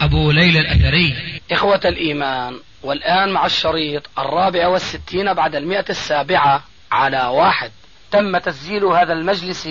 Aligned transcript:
أبو 0.00 0.30
ليلى 0.30 0.60
الأثري. 0.60 1.40
إخوة 1.52 1.80
الإيمان 1.84 2.60
والآن 2.82 3.32
مع 3.32 3.46
الشريط 3.46 4.02
الرابع 4.18 4.66
والستين 4.68 5.34
بعد 5.34 5.54
المئة 5.54 5.84
السابعة 5.90 6.64
على 6.92 7.26
واحد. 7.26 7.72
تم 8.10 8.38
تسجيل 8.38 8.84
هذا 8.84 9.12
المجلس 9.12 9.62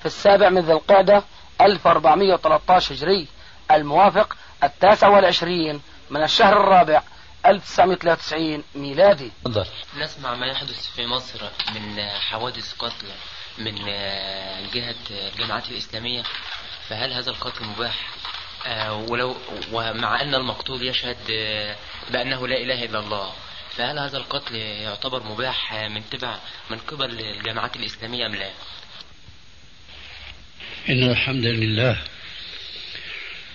في 0.00 0.06
السابع 0.06 0.48
من 0.50 0.60
ذي 0.60 0.72
القعدة 0.72 1.22
1413 1.60 2.94
هجري 2.94 3.26
الموافق 3.70 4.36
التاسع 4.64 5.08
والعشرين 5.08 5.80
من 6.10 6.22
الشهر 6.22 6.60
الرابع 6.60 7.02
1993 7.46 8.62
ميلادي. 8.74 9.32
تفضل. 9.44 9.66
نسمع 9.98 10.34
ما 10.34 10.46
يحدث 10.46 10.90
في 10.96 11.06
مصر 11.06 11.40
من 11.74 12.02
حوادث 12.30 12.74
قتل 12.78 13.06
من 13.58 13.74
جهة 14.74 14.94
الجماعات 15.10 15.68
الإسلامية 15.68 16.22
فهل 16.88 17.12
هذا 17.12 17.30
القتل 17.30 17.64
مباح؟ 17.64 17.94
ولو 19.08 19.36
ومع 19.72 20.22
أن 20.22 20.34
المقتول 20.34 20.88
يشهد 20.88 21.16
آه، 21.30 21.76
بأنه 22.10 22.48
لا 22.48 22.56
إله 22.56 22.84
إلا 22.84 22.98
الله 22.98 23.32
فهل 23.76 23.98
هذا 23.98 24.16
القتل 24.18 24.54
يعتبر 24.56 25.22
مباح 25.22 25.74
من 25.74 26.02
تبع 26.10 26.38
من 26.70 26.78
قبل 26.78 27.20
الجماعات 27.20 27.76
الإسلامية 27.76 28.26
أم 28.26 28.34
لا؟ 28.34 28.50
إن 30.88 31.10
الحمد 31.10 31.46
لله 31.46 31.98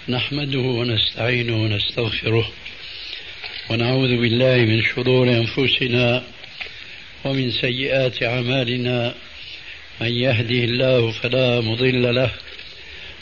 نحمده 0.10 0.60
ونستعينه 0.60 1.56
ونستغفره 1.56 2.52
ونعوذ 3.70 4.10
بالله 4.22 4.58
من 4.58 4.84
شرور 4.84 5.28
أنفسنا 5.30 6.24
ومن 7.26 7.52
سيئات 7.52 8.24
أعمالنا 8.24 9.16
من 10.02 10.12
يهده 10.12 10.64
الله 10.64 11.12
فلا 11.12 11.62
مضل 11.62 12.16
له 12.16 12.32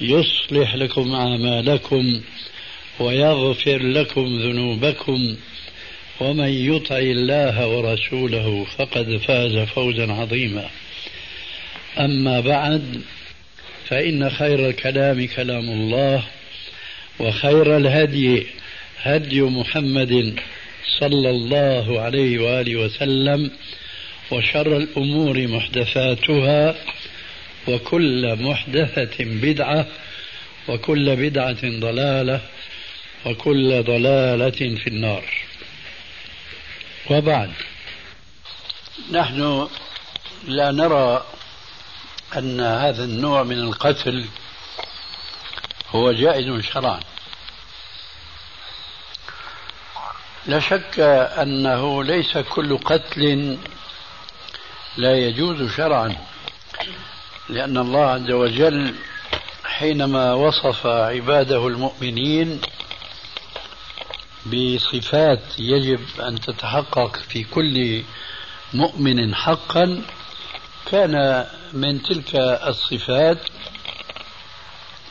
يصلح 0.00 0.74
لكم 0.74 1.12
أعمالكم 1.14 2.20
ويغفر 3.00 3.82
لكم 3.82 4.38
ذنوبكم 4.38 5.36
ومن 6.20 6.48
يطع 6.48 6.98
الله 6.98 7.68
ورسوله 7.68 8.66
فقد 8.78 9.16
فاز 9.16 9.56
فوزا 9.58 10.12
عظيما. 10.12 10.68
أما 11.98 12.40
بعد 12.40 13.02
فإن 13.88 14.30
خير 14.30 14.68
الكلام 14.68 15.26
كلام 15.26 15.70
الله 15.70 16.24
وخير 17.18 17.76
الهدي 17.76 18.46
هدي 19.02 19.42
محمد 19.42 20.34
صلى 21.00 21.30
الله 21.30 22.00
عليه 22.00 22.38
وآله 22.38 22.76
وسلم 22.76 23.50
وشر 24.30 24.76
الأمور 24.76 25.46
محدثاتها 25.46 26.74
وكل 27.68 28.42
محدثة 28.42 29.24
بدعة 29.24 29.86
وكل 30.68 31.16
بدعة 31.16 31.62
ضلالة 31.62 32.40
وكل 33.26 33.82
ضلالة 33.82 34.76
في 34.76 34.86
النار. 34.86 35.24
وبعد. 37.10 37.50
نحن 39.10 39.68
لا 40.44 40.70
نرى 40.70 41.26
أن 42.36 42.60
هذا 42.60 43.04
النوع 43.04 43.42
من 43.42 43.58
القتل 43.58 44.24
هو 45.90 46.12
جائز 46.12 46.64
شرعا. 46.64 47.00
لا 50.46 50.60
شك 50.60 51.00
أنه 51.42 52.04
ليس 52.04 52.38
كل 52.38 52.78
قتل 52.78 53.58
لا 54.96 55.16
يجوز 55.16 55.76
شرعا. 55.76 56.16
لأن 57.48 57.78
الله 57.78 58.06
عز 58.06 58.30
وجل 58.30 58.94
حينما 59.64 60.34
وصف 60.34 60.86
عباده 60.86 61.66
المؤمنين 61.66 62.60
بصفات 64.46 65.58
يجب 65.58 66.00
أن 66.20 66.40
تتحقق 66.40 67.16
في 67.16 67.44
كل 67.44 68.02
مؤمن 68.74 69.34
حقا 69.34 70.02
كان 70.90 71.46
من 71.72 72.02
تلك 72.02 72.34
الصفات 72.66 73.38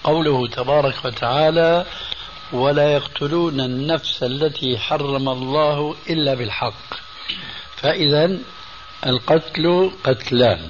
قوله 0.04 0.48
تبارك 0.48 1.06
وتعالى 1.06 1.86
ولا 2.52 2.94
يقتلون 2.94 3.60
النفس 3.60 4.24
التي 4.24 4.78
حرم 4.78 5.30
الله 5.30 5.96
إلا 6.10 6.34
بالحق 6.34 6.94
فاذا 7.76 8.38
القتل 9.06 9.92
قتلان. 10.04 10.70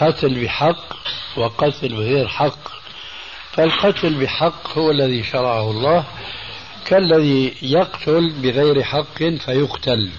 قتل 0.00 0.44
بحق 0.44 0.96
وقتل 1.36 1.88
بغير 1.88 2.28
حق 2.28 2.58
فالقتل 3.52 4.14
بحق 4.14 4.78
هو 4.78 4.90
الذي 4.90 5.24
شرعه 5.24 5.70
الله 5.70 6.04
كالذي 6.84 7.54
يقتل 7.62 8.30
بغير 8.30 8.82
حق 8.82 9.18
فيقتل 9.18 10.10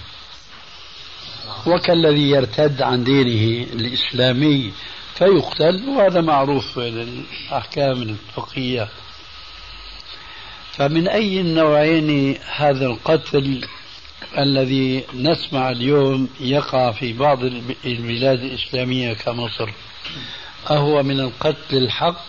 وكالذي 1.66 2.30
يرتد 2.30 2.82
عن 2.82 3.04
دينه 3.04 3.66
الإسلامي 3.72 4.72
فيقتل 5.14 5.88
وهذا 5.88 6.20
معروف 6.20 6.78
الأحكام 6.78 8.02
الفقهية. 8.02 8.88
فمن 10.72 11.08
أي 11.08 11.40
النوعين 11.40 12.38
هذا 12.56 12.86
القتل؟ 12.86 13.68
الذي 14.38 15.04
نسمع 15.14 15.70
اليوم 15.70 16.28
يقع 16.40 16.92
في 16.92 17.12
بعض 17.12 17.44
البلاد 17.84 18.42
الإسلامية 18.42 19.12
كمصر. 19.12 19.70
أهو 20.70 21.02
من 21.02 21.20
القتل 21.20 21.76
الحق 21.76 22.24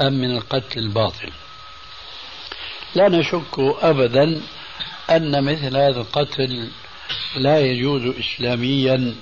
أم 0.00 0.12
من 0.12 0.30
القتل 0.30 0.78
الباطل؟ 0.78 1.30
لا 2.94 3.08
نشك 3.08 3.58
أبدا 3.58 4.40
أن 5.10 5.44
مثل 5.44 5.76
هذا 5.76 6.00
القتل 6.00 6.68
لا 7.36 7.60
يجوز 7.60 8.14
إسلاميا 8.16 9.14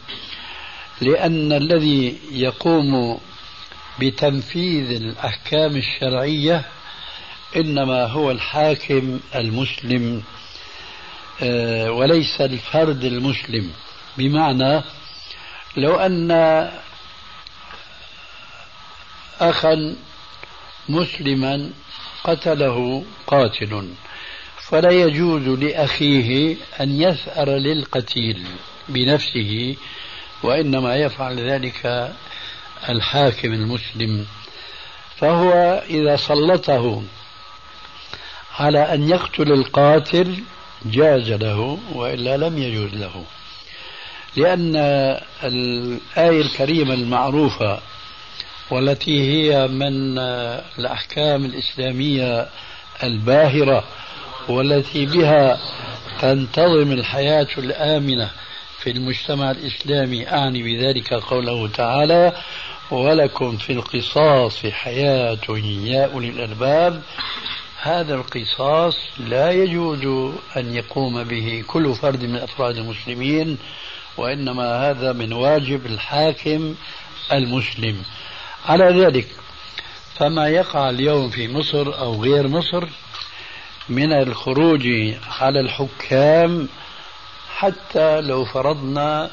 لأن 1.01 1.53
الذي 1.53 2.19
يقوم 2.33 3.21
بتنفيذ 4.01 4.91
الأحكام 4.91 5.77
الشرعية 5.77 6.65
إنما 7.57 8.07
هو 8.07 8.31
الحاكم 8.31 9.21
المسلم. 9.35 10.23
وليس 11.89 12.41
الفرد 12.41 13.05
المسلم. 13.05 13.71
بمعنى 14.19 14.83
لو 15.77 15.97
أن 15.97 16.31
أخا 19.41 19.97
مسلما 20.89 21.71
قتله 22.25 23.05
قاتل 23.27 23.89
فلا 24.69 24.91
يجوز 24.91 25.49
لأخيه 25.49 26.57
أن 26.81 27.03
يثأر 27.03 27.49
للقتيل 27.49 28.47
بنفسه 28.89 29.77
وإنما 30.43 30.97
يفعل 30.97 31.51
ذلك 31.51 32.13
الحاكم 32.89 33.53
المسلم. 33.53 34.27
فهو 35.17 35.83
إذا 35.91 36.17
سلطه 36.17 37.03
على 38.59 38.95
أن 38.95 39.09
يقتل 39.09 39.53
القاتل 39.53 40.43
جاز 40.85 41.31
له 41.31 41.79
وإلا 41.95 42.37
لم 42.37 42.59
يجوز 42.59 42.95
له. 42.95 43.25
لأن 44.37 44.77
الآية 45.45 46.41
الكريمة 46.41 46.95
المعروفة 46.95 47.81
والتي 48.71 49.21
هي 49.33 49.69
من 49.69 50.19
الأحكام 50.79 51.45
الإسلامية 51.45 52.49
الباهرة 53.03 53.85
والتي 54.49 55.07
بها 55.07 55.59
تنتظم 56.21 56.93
الحياة 56.93 57.47
الآمنة 57.59 58.31
في 58.79 58.91
المجتمع 58.91 59.51
الإسلامي 59.51 60.29
أعني 60.29 60.63
بذلك 60.63 61.15
قوله 61.15 61.69
تعالى 61.69 62.33
ولكم 62.91 63.57
في 63.57 63.73
القصاص 63.73 64.67
حياة 64.67 65.39
يا 65.85 66.13
أولي 66.15 66.29
الألباب 66.29 67.03
هذا 67.83 68.15
القصاص 68.15 68.97
لا 69.19 69.51
يجوز 69.51 70.35
أن 70.57 70.75
يقوم 70.75 71.25
به 71.25 71.65
كل 71.67 71.95
فرد 71.95 72.25
من 72.25 72.37
أفراد 72.37 72.77
المسلمين 72.77 73.59
وإنما 74.17 74.91
هذا 74.91 75.13
من 75.13 75.33
واجب 75.33 75.87
الحاكم 75.87 76.75
المسلم. 77.33 78.03
على 78.67 78.85
ذلك 78.85 79.27
فما 80.15 80.49
يقع 80.49 80.91
اليوم 80.91 81.31
في 81.31 81.49
مصر 81.49 81.99
أو 81.99 82.23
غير 82.23 82.49
مصر 82.49 82.85
من 83.89 84.13
الخروج 84.13 84.89
على 85.41 85.61
الحكام 85.61 86.69
حتى 87.57 88.21
لو 88.21 88.45
فرضنا 88.45 89.31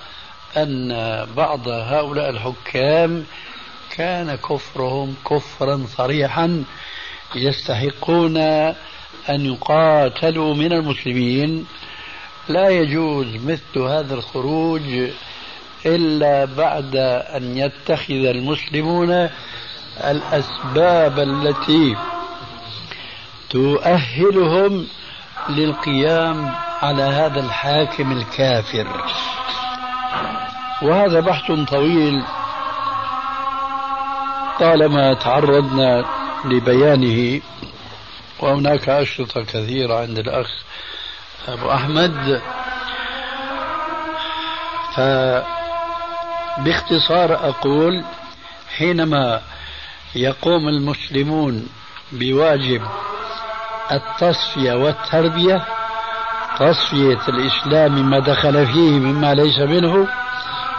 أن 0.58 0.90
بعض 1.36 1.68
هؤلاء 1.68 2.30
الحكام 2.30 3.26
كان 3.96 4.36
كفرهم 4.36 5.16
كفرا 5.30 5.86
صريحا 5.98 6.64
يستحقون 7.36 8.38
أن 9.30 9.46
يقاتلوا 9.46 10.56
من 10.56 10.74
المسلمين. 10.74 11.66
لا 12.50 12.70
يجوز 12.70 13.28
مثل 13.46 13.80
هذا 13.80 14.14
الخروج 14.14 14.82
إلا 15.86 16.46
بعد 16.46 16.96
أن 17.36 17.58
يتخذ 17.58 18.26
المسلمون 18.26 19.30
الأسباب 20.04 21.20
التي 21.20 21.96
تؤهلهم 23.50 24.88
للقيام 25.50 26.56
على 26.82 27.04
هذا 27.04 27.40
الحاكم 27.40 28.12
الكافر. 28.12 28.88
وهذا 30.82 31.20
بحث 31.20 31.52
طويل. 31.52 32.24
طالما 34.60 35.14
تعرضنا 35.14 36.06
لبيانه 36.46 37.42
وهناك 38.40 38.90
أشرطة 38.90 39.42
كثيرة 39.44 40.00
عند 40.00 40.20
الأخ 40.20 40.48
أبو 41.48 41.72
أحمد. 41.72 42.42
فباختصار 46.58 47.34
أقول 47.50 48.04
حينما 48.78 49.42
يقوم 50.16 50.68
المسلمون 50.68 51.68
بواجب 52.12 52.82
التصفية 53.92 54.74
والتربية 54.74 55.66
تصفية 56.60 57.20
الإسلام 57.30 58.10
ما 58.10 58.20
دخل 58.20 58.68
فيه 58.68 58.92
مما 58.92 59.34
ليس 59.34 59.60
منه 59.60 60.08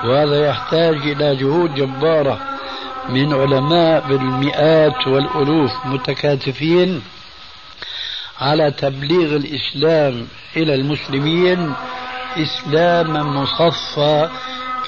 وهذا 0.04 0.46
يحتاج 0.46 0.96
إلى 0.96 1.36
جهود 1.36 1.74
جبارة 1.74 2.38
من 3.08 3.32
علماء 3.34 4.08
بالمئات 4.08 5.06
والألوف 5.06 5.86
متكاتفين 5.86 7.02
على 8.40 8.70
تبليغ 8.70 9.36
الإسلام 9.36 10.26
إلى 10.56 10.74
المسلمين 10.74 11.74
إسلاما 12.36 13.22
مصفى 13.22 14.28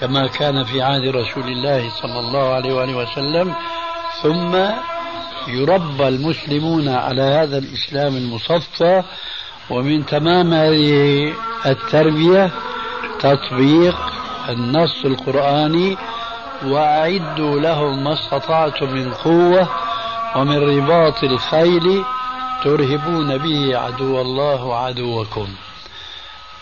كما 0.00 0.26
كان 0.26 0.64
في 0.64 0.82
عهد 0.82 1.08
رسول 1.08 1.48
الله 1.48 1.90
صلى 2.02 2.18
الله 2.18 2.54
عليه 2.54 2.74
وآله 2.74 2.96
وسلم 2.96 3.54
ثم 4.22 4.56
يربى 5.48 6.08
المسلمون 6.08 6.88
على 6.88 7.22
هذا 7.22 7.58
الإسلام 7.58 8.16
المصفى 8.16 9.02
ومن 9.70 10.06
تمام 10.06 10.54
هذه 10.54 11.32
التربية 11.66 12.50
تطبيق 13.20 13.96
النص 14.48 15.04
القرآني 15.04 15.96
وأعدوا 16.64 17.60
لهم 17.60 18.04
ما 18.04 18.12
استطعتم 18.12 18.90
من 18.92 19.12
قوة 19.12 19.68
ومن 20.36 20.58
رباط 20.58 21.24
الخيل 21.24 22.04
ترهبون 22.64 23.38
به 23.38 23.78
عدو 23.78 24.20
الله 24.20 24.64
وعدوكم 24.64 25.48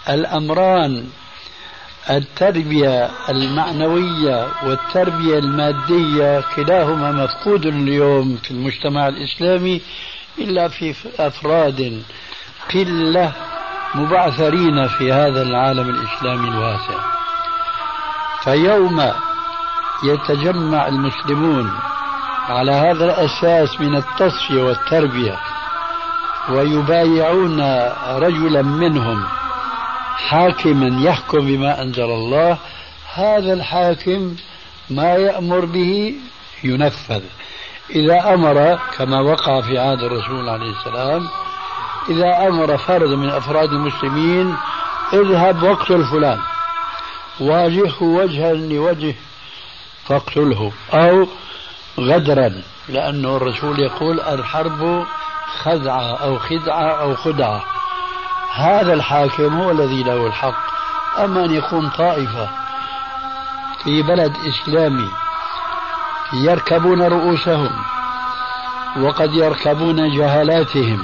الأمران 0.09 1.09
التربية 2.11 3.11
المعنوية 3.29 4.49
والتربية 4.67 5.39
المادية 5.39 6.45
كلاهما 6.57 7.13
مفقود 7.13 7.67
اليوم 7.67 8.37
في 8.37 8.51
المجتمع 8.51 9.09
الإسلامي 9.09 9.81
إلا 10.39 10.69
في 10.69 10.95
أفراد 11.19 12.03
قلة 12.75 13.33
مبعثرين 13.95 14.89
في 14.89 15.13
هذا 15.13 15.43
العالم 15.43 15.89
الإسلامي 15.91 16.49
الواسع. 16.49 17.01
فيوم 18.43 19.13
يتجمع 20.03 20.89
المسلمون 20.89 21.73
على 22.49 22.73
هذا 22.73 23.05
الأساس 23.05 23.81
من 23.81 23.97
التصفية 23.97 24.63
والتربية 24.63 25.39
ويبايعون 26.51 27.61
رجلا 28.17 28.63
منهم 28.63 29.25
حاكما 30.29 31.03
يحكم 31.03 31.39
بما 31.39 31.83
أنزل 31.83 32.05
الله. 32.05 32.59
هذا 33.15 33.53
الحاكم 33.53 34.37
ما 34.91 35.15
يأمر 35.15 35.65
به 35.65 36.15
ينفذ. 36.65 37.23
إذا 37.91 38.35
أمر 38.35 38.79
كما 38.99 39.21
وقع 39.21 39.61
في 39.61 39.79
عهد 39.79 40.03
الرسول 40.03 40.49
عليه 40.49 40.71
السلام 40.71 41.29
إذا 42.09 42.49
أمر 42.49 42.77
فرد 42.77 43.09
من 43.09 43.31
أفراد 43.31 43.69
المسلمين 43.69 44.57
اذهب 45.13 45.63
واقتل 45.63 46.05
فلان. 46.05 46.39
واجهه 47.41 48.03
وجها 48.03 48.53
لوجه 48.53 49.15
فاقتله 50.09 50.73
أو 50.93 51.27
غدرا 51.99 52.63
لأنه 52.89 53.37
الرسول 53.37 53.81
يقول 53.81 54.21
الحرب 54.21 55.07
خدعة 55.63 56.17
أو 56.17 56.39
خدعة 56.39 56.91
أو 56.91 57.17
خدعة. 57.17 57.65
هذا 58.55 58.93
الحاكم 58.93 59.61
هو 59.61 59.71
الذي 59.71 60.03
له 60.03 60.27
الحق. 60.27 60.69
أما 61.19 61.45
أن 61.45 61.55
يكون 61.55 61.89
طائفة 61.89 62.49
في 63.85 64.03
بلد 64.03 64.37
إسلامي 64.47 65.11
يركبون 66.33 67.03
رؤوسهم 67.03 67.71
وقد 68.97 69.35
يركبون 69.35 70.17
جهالاتهم 70.17 71.03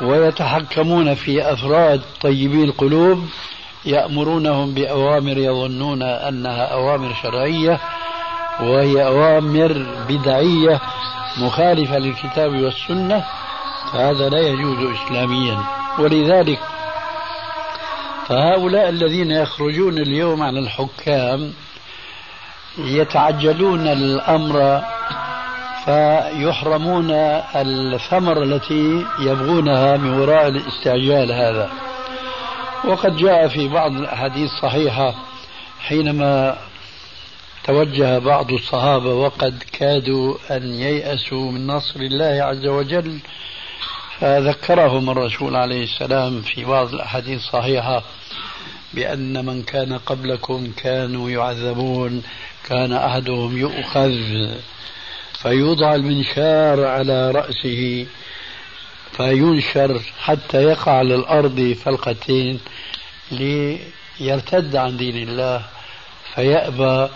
ويتحكمون 0.00 1.14
في 1.14 1.52
أفراد 1.52 2.02
طيبي 2.20 2.64
القلوب 2.64 3.28
يأمرونهم 3.86 4.74
بأوامر 4.74 5.38
يظنون 5.38 6.02
أنها 6.02 6.64
أوامر 6.64 7.14
شرعية 7.22 7.80
وهي 8.60 9.06
أوامر 9.06 9.86
بدعية 10.08 10.80
مخالفة 11.38 11.98
للكتاب 11.98 12.50
والسنة 12.50 13.24
فهذا 13.92 14.28
لا 14.28 14.40
يجوز 14.40 14.78
إسلاميا. 14.78 15.58
ولذلك 15.98 16.58
فهؤلاء 18.26 18.88
الذين 18.88 19.30
يخرجون 19.30 19.98
اليوم 19.98 20.42
على 20.42 20.58
الحكام 20.58 21.52
يتعجلون 22.78 23.86
الأمر 23.86 24.82
فيحرمون 25.84 27.10
الثمر 27.56 28.42
التي 28.42 29.06
يبغونها 29.20 29.96
من 29.96 30.20
وراء 30.20 30.48
الاستعجال 30.48 31.32
هذا. 31.32 31.70
وقد 32.86 33.16
جاء 33.16 33.48
في 33.48 33.68
بعض 33.68 33.96
الأحاديث 33.96 34.50
الصحيحة 34.52 35.14
حينما 35.80 36.58
توجه 37.64 38.18
بعض 38.18 38.52
الصحابة 38.52 39.14
وقد 39.14 39.62
كادوا 39.72 40.34
أن 40.50 40.74
ييأسوا 40.74 41.52
من 41.52 41.66
نصر 41.66 42.00
الله 42.00 42.42
عز 42.42 42.66
وجل 42.66 43.18
فذكرهم 44.20 45.10
الرسول 45.10 45.56
عليه 45.56 45.82
السلام 45.84 46.42
في 46.42 46.64
بعض 46.64 46.94
الأحاديث 46.94 47.40
الصحيحة 47.40 48.02
بأن 48.94 49.44
من 49.46 49.62
كان 49.62 49.98
قبلكم 49.98 50.72
كانوا 50.76 51.30
يعذبون 51.30 52.22
كان 52.68 52.92
أحدهم 52.92 53.58
يؤخذ 53.58 54.16
فيوضع 55.42 55.94
المنشار 55.94 56.84
على 56.84 57.30
رأسه 57.30 58.06
فينشر 59.16 60.00
حتى 60.18 60.62
يقع 60.62 60.92
على 60.92 61.14
الأرض 61.14 61.76
فلقتين 61.84 62.60
يرتد 64.20 64.76
عن 64.76 64.96
دين 64.96 65.28
الله 65.28 65.62
فيأبى 66.34 67.08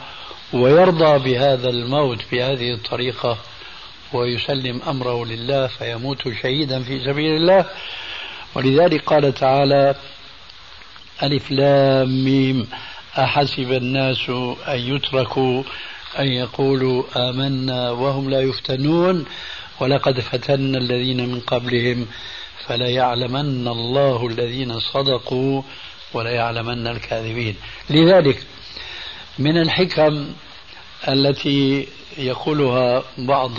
ويرضى 0.53 1.19
بهذا 1.31 1.69
الموت 1.69 2.19
بهذه 2.33 2.73
الطريقة 2.73 3.39
ويسلم 4.13 4.83
أمره 4.83 5.25
لله 5.25 5.67
فيموت 5.67 6.23
شهيدا 6.43 6.83
في 6.83 7.05
سبيل 7.05 7.37
الله. 7.37 7.65
ولذلك 8.55 9.05
قال 9.05 9.35
تعالى 9.35 9.95
ألف 11.23 11.51
لام 11.51 12.25
ميم 12.25 12.69
أحسب 13.19 13.73
الناس 13.73 14.31
أن 14.69 14.79
يتركوا 14.79 15.63
أن 16.19 16.27
يقولوا 16.27 17.05
آمنا 17.17 17.91
وهم 17.91 18.31
لا 18.31 18.41
يفتنون. 18.41 19.27
ولقد 19.81 20.21
فتنا 20.21 20.79
الذين 20.79 21.29
من 21.29 21.41
قبلهم 21.41 22.07
فليعلمن 22.67 23.69
الله 23.69 24.27
الذين 24.27 24.81
صدقوا 24.81 25.63
وليعلمن 26.15 26.87
الكاذبين. 26.87 27.57
لذلك 27.91 28.43
من 29.39 29.57
الحكم 29.57 30.27
التي 31.09 31.89
يقولها 32.19 33.03
بعض 33.19 33.53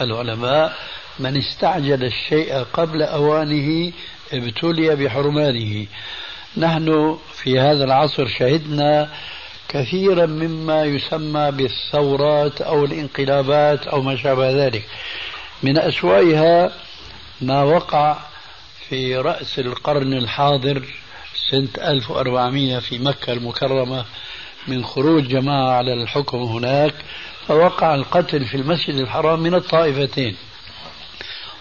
العلماء 0.00 0.76
من 1.18 1.36
استعجل 1.36 2.04
الشيء 2.04 2.54
قبل 2.54 3.02
أوانه 3.02 3.92
ابتلي 4.32 4.96
بحرمانه. 4.96 5.86
نحن 6.56 7.18
في 7.34 7.60
هذا 7.60 7.84
العصر 7.84 8.26
شهدنا 8.26 9.08
كثيرا 9.68 10.26
مما 10.26 10.84
يسمى 10.84 11.50
بالثورات 11.50 12.60
أو 12.60 12.84
الانقلابات 12.84 13.86
أو 13.86 14.02
ما 14.02 14.16
شابه 14.16 14.66
ذلك. 14.66 14.84
من 15.62 15.78
أسوأها 15.78 16.72
ما 17.40 17.62
وقع 17.62 18.16
في 18.88 19.16
رأس 19.16 19.58
القرن 19.58 20.12
الحاضر 20.12 20.82
سنة 21.50 21.68
1400 21.78 22.78
في 22.78 22.98
مكة 22.98 23.32
المكرمة 23.32 24.04
من 24.68 24.84
خروج 24.84 25.28
جماعة 25.28 25.70
على 25.72 25.92
الحكم 25.92 26.38
هناك 26.38 26.94
فوقع 27.48 27.94
القتل 27.94 28.44
في 28.44 28.56
المسجد 28.56 28.94
الحرام 28.94 29.40
من 29.40 29.54
الطائفتين. 29.54 30.36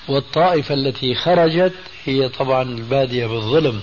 والطائفة 0.08 0.74
التي 0.74 1.16
خرجت 1.16 1.74
هي 2.06 2.30
طبعا 2.30 2.64
البادية 2.64 3.26
بالظلم. 3.26 3.82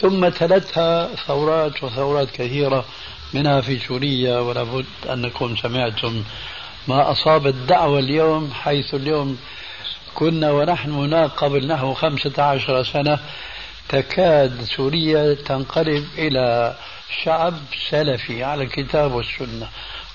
ثم 0.00 0.28
تلتها 0.28 1.14
ثورات 1.14 1.84
وثورات 1.84 2.30
كثيرة 2.30 2.84
منها 3.34 3.60
في 3.60 3.78
سوريا 3.78 4.38
ولا 4.38 4.62
بد 4.62 4.86
أنكم 5.10 5.56
سمعتم 5.56 6.22
ما 6.90 7.10
أصاب 7.10 7.46
الدعوة 7.46 7.98
اليوم 7.98 8.50
حيث 8.52 8.94
اليوم 8.94 9.38
كنا 10.14 10.50
ونحن 10.50 10.90
هناك 10.90 11.30
قبل 11.30 11.66
نحو 11.66 11.94
خمسة 11.94 12.42
عشر 12.42 12.82
سنة 12.82 13.18
تكاد 13.88 14.62
سوريا 14.64 15.34
تنقلب 15.34 16.06
إلى 16.18 16.76
شعب 17.22 17.54
سلفي 17.90 18.44
على 18.44 18.62
الكتاب 18.62 19.12
والسنة. 19.12 19.68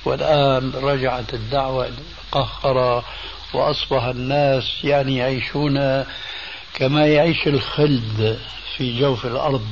والآن 0.06 0.72
رجعت 0.76 1.34
الدعوة 1.34 1.90
قهرة 2.32 3.04
وأصبح 3.54 4.04
الناس 4.04 4.64
يعني 4.84 5.18
يعيشون 5.18 6.06
كما 6.74 7.08
يعيش 7.08 7.48
الخلد 7.48 8.40
في 8.78 9.00
جوف 9.00 9.26
الأرض. 9.26 9.68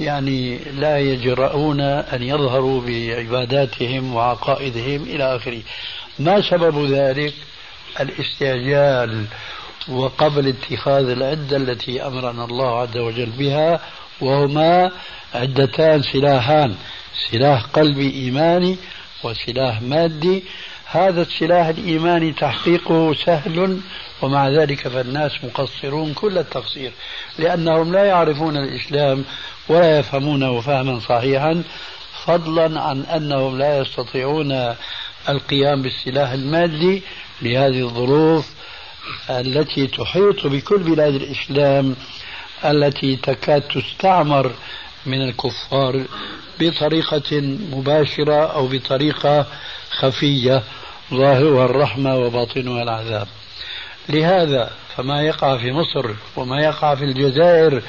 يعني 0.00 0.58
لا 0.58 0.98
يجرؤون 0.98 1.80
أن 1.80 2.22
يظهروا 2.22 2.82
بعباداتهم 2.86 4.14
وعقائدهم 4.14 5.02
إلى 5.02 5.36
آخره. 5.36 5.62
ما 6.18 6.50
سبب 6.50 6.84
ذلك؟ 6.84 7.34
الاستعجال 8.00 9.24
وقبل 9.88 10.48
اتخاذ 10.48 11.08
العدة 11.08 11.56
التي 11.56 12.06
أمرنا 12.06 12.44
الله 12.44 12.80
عز 12.80 12.96
وجل 12.96 13.30
بها 13.30 13.80
وهما 14.20 14.90
عدتان 15.34 16.02
سلاحان 16.02 16.74
سلاح 17.30 17.62
قلبي 17.62 18.10
إيماني 18.10 18.76
وسلاح 19.24 19.82
مادي. 19.82 20.44
هذا 20.86 21.22
السلاح 21.22 21.66
الإيماني 21.66 22.32
تحقيقه 22.32 23.14
سهل 23.14 23.80
ومع 24.22 24.48
ذلك 24.48 24.88
فالناس 24.88 25.32
مقصرون 25.44 26.14
كل 26.14 26.38
التقصير 26.38 26.92
لأنهم 27.38 27.92
لا 27.92 28.04
يعرفون 28.04 28.56
الإسلام 28.56 29.24
ولا 29.68 29.98
يفهمونه 29.98 30.60
فهما 30.60 31.00
صحيحا 31.00 31.62
فضلا 32.24 32.80
عن 32.80 33.02
أنهم 33.02 33.58
لا 33.58 33.78
يستطيعون 33.78 34.74
القيام 35.28 35.82
بالسلاح 35.82 36.30
المادي 36.30 37.02
لهذه 37.42 37.80
الظروف 37.80 38.46
التي 39.30 39.86
تحيط 39.86 40.46
بكل 40.46 40.78
بلاد 40.78 41.14
الإسلام 41.14 41.96
التي 42.64 43.16
تكاد 43.16 43.62
تستعمر 43.62 44.52
من 45.06 45.22
الكفار 45.22 46.04
بطريقة 46.60 47.40
مباشرة 47.72 48.52
أو 48.52 48.66
بطريقة 48.66 49.46
خفية 49.90 50.62
ظاهرها 51.14 51.64
الرحمة 51.64 52.16
وباطنها 52.16 52.82
العذاب. 52.82 53.28
لهذا 54.08 54.70
فما 54.96 55.22
يقع 55.22 55.56
في 55.56 55.72
مصر 55.72 56.10
وما 56.36 56.60
يقع 56.60 56.94
في 56.94 57.04
الجزائر 57.04 57.82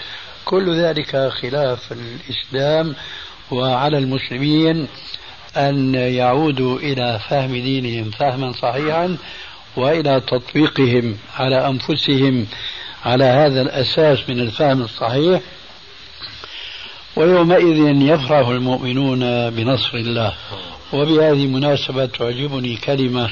كل 0.46 0.76
ذلك 0.76 1.30
خلاف 1.42 1.92
الإسلام 1.92 2.96
وعلى 3.52 3.98
المسلمين. 3.98 4.88
أن 5.58 5.96
يعودوا 5.96 6.80
إلى 6.80 7.20
فهم 7.30 7.52
دينهم 7.52 8.12
فهما 8.12 8.52
صحيحا 8.52 9.18
وإلى 9.76 10.22
تطبيقهم 10.28 11.18
على 11.38 11.68
أنفسهم 11.68 12.48
على 13.06 13.24
هذا 13.24 13.62
الأساس 13.62 14.30
من 14.30 14.40
الفهم 14.40 14.82
الصحيح. 14.82 15.42
ويومئذ 17.16 18.02
يفرح 18.02 18.48
المؤمنون 18.48 19.50
بنصر 19.50 19.98
الله. 19.98 20.34
وبهذه 20.94 21.46
المناسبة 21.46 22.06
تعجبني 22.06 22.76
كلمة 22.78 23.30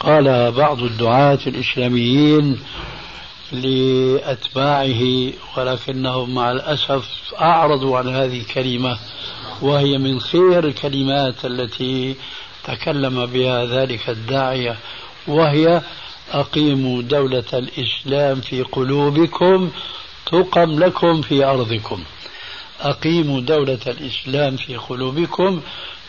قال 0.00 0.52
بعض 0.52 0.82
الدعاة 0.82 1.38
الإسلاميين 1.46 2.58
لأتباعه 3.52 5.32
ولكنهم 5.56 6.34
مع 6.34 6.50
الأسف 6.52 7.04
أعرضوا 7.40 7.98
عن 7.98 8.08
هذه 8.08 8.40
الكلمة. 8.40 8.98
وهي 9.64 9.98
من 9.98 10.20
خير 10.20 10.64
الكلمات 10.64 11.44
التي 11.44 12.16
تكلم 12.64 13.26
بها 13.26 13.64
ذلك 13.64 14.10
الداعية 14.10 14.76
وهي 15.26 15.82
أقيموا 16.32 17.02
دولة 17.02 17.44
الإسلام 17.52 18.40
في 18.40 18.62
قلوبكم 18.62 19.70
تقم 20.26 20.78
لكم 20.78 21.22
في 21.22 21.44
أرضكم. 21.44 22.04
أقيموا 22.80 23.40
دولة 23.40 23.78
الإسلام 23.86 24.56
في 24.56 24.76
قلوبكم 24.76 25.60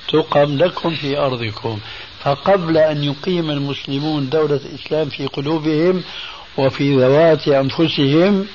تقم 0.08 0.58
لكم 0.58 0.96
في 0.96 1.18
أرضكم. 1.18 1.80
فقبل 2.24 2.78
أن 2.78 3.04
يقيم 3.04 3.50
المسلمون 3.50 4.30
دولة 4.30 4.60
الإسلام 4.66 5.10
في 5.10 5.28
قلوبهم 5.28 6.04
وفي 6.58 6.96
ذوات 6.96 7.48
أنفسهم 7.48 8.48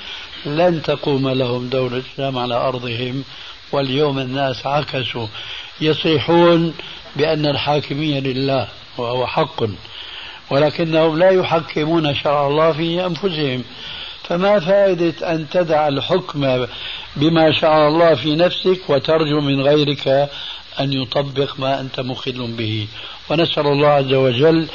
لن 0.45 0.81
تقوم 0.81 1.29
لهم 1.29 1.69
دولة 1.69 1.97
الإسلام 1.97 2.37
على 2.37 2.55
أرضهم. 2.55 3.23
واليوم 3.71 4.19
الناس 4.19 4.65
عكسوا 4.65 5.27
يصيحون 5.81 6.73
بأن 7.15 7.45
الحاكمية 7.45 8.19
لله 8.19 8.67
وهو 8.97 9.27
حق 9.27 9.63
ولكنهم 10.49 11.19
لا 11.19 11.29
يحكمون 11.29 12.15
شرع 12.15 12.47
الله 12.47 12.71
في 12.71 13.05
أنفسهم. 13.05 13.63
فما 14.23 14.59
فائدة 14.59 15.33
أن 15.33 15.49
تدع 15.49 15.87
الحكم 15.87 16.67
بما 17.15 17.51
شاء 17.51 17.87
الله 17.87 18.15
في 18.15 18.35
نفسك 18.35 18.89
وترجو 18.89 19.41
من 19.41 19.61
غيرك 19.61 20.07
أن 20.79 20.93
يطبق 20.93 21.59
ما 21.59 21.79
أنت 21.79 21.99
مخل 21.99 22.47
به. 22.57 22.87
ونسأل 23.29 23.67
الله 23.67 23.87
عز 23.87 24.13
وجل 24.13 24.67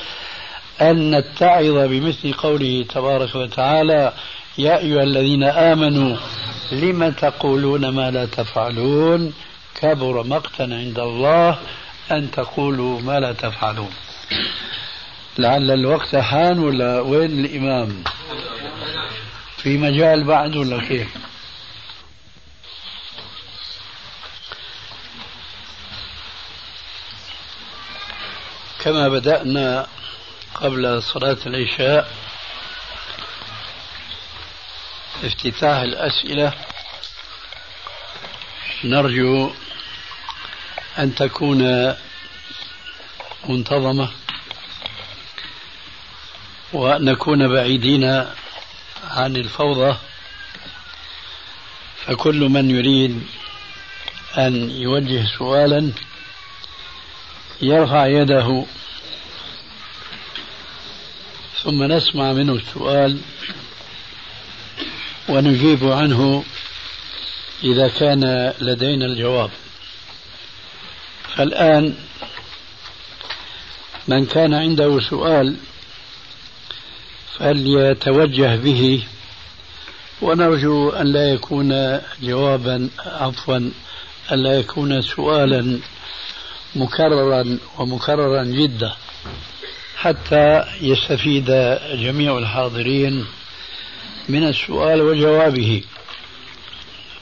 أن 0.80 1.18
نتعظ 1.18 1.88
بمثل 1.88 2.32
قوله 2.32 2.84
تبارك 2.88 3.34
وتعالى 3.34 4.12
يا 4.58 4.78
أيها 4.78 5.02
الذين 5.02 5.44
آمنوا 5.44 6.16
لم 6.72 7.10
تقولون 7.10 7.88
ما 7.88 8.10
لا 8.10 8.26
تفعلون؟ 8.26 9.34
كبر 9.74 10.22
مقتا 10.22 10.62
عند 10.62 10.98
الله 10.98 11.58
أن 12.10 12.30
تقولوا 12.30 13.00
ما 13.00 13.20
لا 13.20 13.32
تفعلون. 13.32 13.90
لعل 15.38 15.70
الوقت 15.70 16.16
حان 16.16 16.58
ولا؟ 16.58 17.00
وين 17.00 17.44
الإمام؟ 17.44 18.04
في 19.56 19.78
مجال 19.78 20.24
بعد 20.24 20.56
ولا 20.56 20.80
كيف؟ 20.80 21.08
كما 28.84 29.08
بدأنا 29.08 29.86
قبل 30.54 31.02
صلاة 31.02 31.36
العشاء 31.46 32.10
افتتاح 35.24 35.78
الأسئلة. 35.78 36.52
نرجو 38.84 39.50
أن 40.98 41.14
تكون 41.14 41.92
منتظمة 43.48 44.10
وأن 46.72 47.04
نكون 47.04 47.48
بعيدين 47.48 48.04
عن 49.04 49.36
الفوضى. 49.36 49.96
فكل 52.06 52.40
من 52.40 52.70
يريد 52.70 53.22
أن 54.38 54.70
يوجه 54.70 55.26
سؤالا 55.38 55.92
يرفع 57.62 58.06
يده. 58.06 58.64
ثم 61.62 61.82
نسمع 61.82 62.32
منه 62.32 62.52
السؤال. 62.52 63.20
ونجيب 65.28 65.84
عنه 65.84 66.44
إذا 67.64 67.88
كان 67.88 68.52
لدينا 68.60 69.06
الجواب. 69.06 69.50
فالآن 71.36 71.94
من 74.08 74.26
كان 74.26 74.54
عنده 74.54 75.00
سؤال 75.00 75.56
فليتوجه 77.38 78.56
به 78.56 79.02
ونرجو 80.22 80.90
أن 80.90 81.06
لا 81.06 81.32
يكون 81.32 82.00
جوابا 82.22 82.88
عفوا 83.06 83.56
أن 84.32 84.42
لا 84.42 84.58
يكون 84.58 85.02
سؤالا 85.02 85.78
مكررا 86.76 87.58
ومكررا 87.78 88.44
جدا 88.44 88.92
حتى 89.96 90.64
يستفيد 90.80 91.78
جميع 91.92 92.38
الحاضرين. 92.38 93.26
من 94.28 94.48
السؤال 94.48 95.02
وجوابه. 95.02 95.84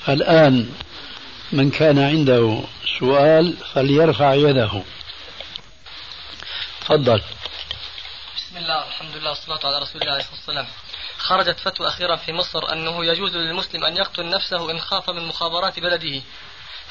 فالآن 0.04 0.70
من 1.52 1.70
كان 1.70 1.98
عنده 1.98 2.60
سؤال 2.98 3.56
فليرفع 3.74 4.34
يده. 4.34 4.82
تفضل. 6.80 7.22
بسم 8.36 8.56
الله 8.56 8.88
الحمد 8.88 9.16
لله 9.16 9.30
والصلاة 9.30 9.60
على 9.64 9.78
رسول 9.78 10.02
الله 10.02 10.12
عليه 10.12 10.20
الصلاة 10.22 10.36
والسلام 10.36 10.66
خرجت 11.18 11.60
فتوى 11.60 11.88
أخيرا 11.88 12.16
في 12.16 12.32
مصر 12.32 12.72
أنه 12.72 13.04
يجوز 13.04 13.36
للمسلم 13.36 13.84
أن 13.84 13.96
يقتل 13.96 14.30
نفسه 14.30 14.70
إن 14.70 14.80
خاف 14.80 15.10
من 15.10 15.28
مخابرات 15.28 15.80
بلده. 15.80 16.22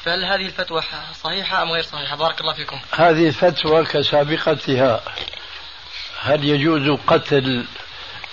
فهل 0.04 0.24
هذه 0.24 0.46
الفتوى 0.46 0.82
صحيحة 1.22 1.62
أم 1.62 1.70
غير 1.70 1.82
صحيحة؟ 1.82 2.16
بارك 2.16 2.40
الله 2.40 2.52
فيكم. 2.52 2.80
هذه 2.92 3.28
الفتوى 3.28 3.84
كسابقتها. 3.84 5.00
هل 6.20 6.44
يجوز 6.44 6.98
قتل 7.06 7.66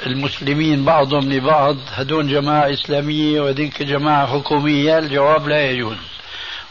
المسلمين 0.06 0.86
بعضهم 0.86 1.34
لبعض 1.34 1.78
هدون 1.92 2.28
جماعة 2.28 2.74
إسلامية 2.74 3.42
وذيك 3.42 3.84
جماعة 3.84 4.28
حكومية 4.28 4.98
الجواب 4.98 5.48
لا 5.48 5.72
يجوز. 5.72 5.98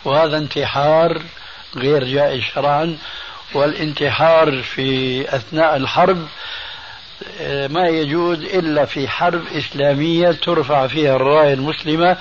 وهذا 0.04 0.38
انتحار 0.38 1.22
غير 1.76 2.04
جائز 2.04 2.42
شرعا 2.42 2.98
والانتحار 3.54 4.62
في 4.62 5.22
أثناء 5.36 5.76
الحرب 5.76 6.26
آه، 7.40 7.66
ما 7.66 7.88
يجوز 7.88 8.38
إلا 8.44 8.84
في 8.84 9.08
حرب 9.08 9.42
إسلامية 9.56 10.30
ترفع 10.30 10.86
فيها 10.86 11.16
الراية 11.16 11.54
المسلمة 11.54 12.16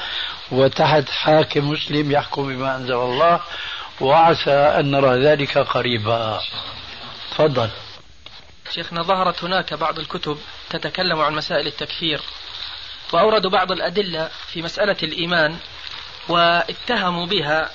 وتحت 0.52 1.10
حاكم 1.10 1.70
مسلم 1.70 2.12
يحكم 2.12 2.48
بما 2.48 2.76
أنزل 2.76 2.94
الله. 2.94 3.40
وعسى 4.02 4.52
أن 4.52 4.92
نرى 4.92 5.26
ذلك 5.26 5.58
قريبا. 5.58 6.40
تفضل. 7.32 7.70
شيخنا 8.70 9.04
ظهرت 9.04 9.44
هناك 9.44 9.74
بعض 9.74 10.00
الكتب 10.00 10.38
تتكلم 10.70 11.22
عن 11.22 11.34
مسائل 11.34 11.68
التكفير 11.68 12.22
وأوردوا 13.14 13.52
بعض 13.52 13.72
الأدلة 13.72 14.30
في 14.48 14.62
مسألة 14.62 14.98
الإيمان 15.04 15.58
واتهموا 16.30 17.26
بها 17.26 17.72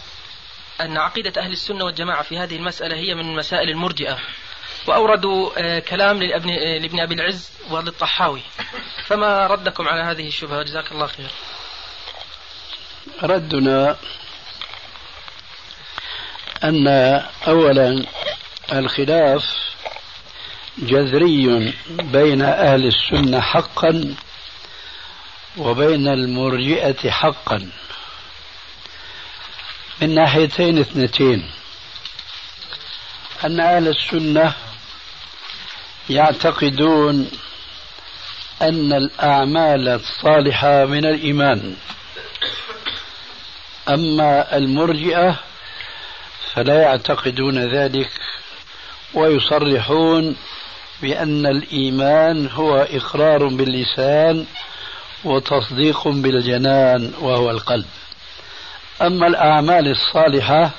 أن 0.80 0.96
عقيدة 0.96 1.42
أهل 1.42 1.52
السنة 1.52 1.84
والجماعة 1.84 2.22
في 2.22 2.38
هذه 2.38 2.56
المسألة 2.56 2.96
هي 2.96 3.14
من 3.14 3.34
مسائل 3.36 3.70
المرجئة. 3.70 4.18
وأوردوا 4.86 5.50
آه، 5.58 5.78
كلام 5.78 6.22
لابن, 6.22 6.50
آه، 6.50 6.78
لابن 6.78 7.00
أبي 7.00 7.14
العز 7.14 7.50
وللطحاوي. 7.70 8.40
فما 9.06 9.46
ردكم 9.46 9.88
على 9.88 10.02
هذه 10.02 10.28
الشبهة؟ 10.28 10.62
جزاك 10.62 10.92
الله 10.92 11.06
خير. 11.06 11.30
ردنا 13.22 13.96
أن 16.64 16.88
أولا 17.48 18.06
الخلاف 18.72 19.73
جذري 20.78 21.72
بين 21.90 22.42
أهل 22.42 22.86
السنة 22.86 23.40
حقا 23.40 24.14
وبين 25.56 26.08
المرجئة 26.08 27.10
حقا. 27.10 27.70
من 30.02 30.14
ناحيتين 30.14 30.78
اثنتين. 30.78 31.50
أن 33.44 33.60
أهل 33.60 33.88
السنة 33.88 34.52
يعتقدون 36.10 37.30
أن 38.62 38.92
الأعمال 38.92 39.88
الصالحة 39.88 40.84
من 40.84 41.04
الإيمان. 41.04 41.76
أما 43.88 44.56
المرجئة 44.56 45.40
فلا 46.54 46.82
يعتقدون 46.82 47.58
ذلك 47.58 48.10
ويصرحون 49.14 50.36
بأن 51.04 51.46
الإيمان 51.46 52.48
هو 52.52 52.76
إقرار 52.76 53.48
باللسان 53.48 54.46
وتصديق 55.24 56.08
بالجنان 56.08 57.12
وهو 57.20 57.50
القلب. 57.50 57.86
أما 59.02 59.26
الأعمال 59.26 59.88
الصالحة 59.90 60.70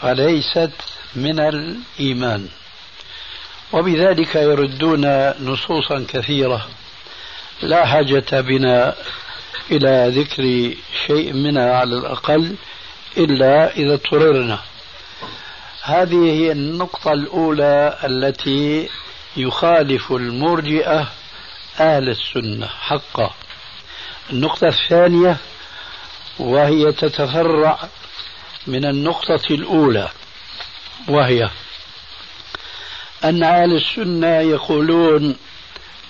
فليست 0.00 0.70
من 1.16 1.40
الإيمان. 1.40 2.48
وبذلك 3.72 4.34
يردون 4.34 5.30
نصوصا 5.40 6.06
كثيرة. 6.08 6.68
لا 7.62 7.86
حاجة 7.86 8.40
بنا 8.40 8.94
إلى 9.70 10.12
ذكر 10.14 10.74
شيء 11.06 11.32
منها 11.32 11.76
على 11.76 11.98
الأقل 11.98 12.54
إلا 13.16 13.76
إذا 13.76 13.94
اضطررنا. 13.94 14.58
هذه 15.82 16.24
هي 16.40 16.52
النقطة 16.52 17.12
الأولى 17.12 17.98
التي 18.04 18.88
يخالف 19.36 20.12
المرجئة 20.12 21.12
أهل 21.80 22.08
السنة 22.08 22.66
حقا. 22.66 23.34
النقطة 24.30 24.66
الثانية 24.68 25.36
وهي 26.38 26.92
تتفرع 26.92 27.78
من 28.66 28.84
النقطة 28.84 29.42
الأولى 29.50 30.08
وهي 31.08 31.50
أن 33.24 33.42
أهل 33.42 33.76
السنة 33.76 34.26
يقولون 34.26 35.36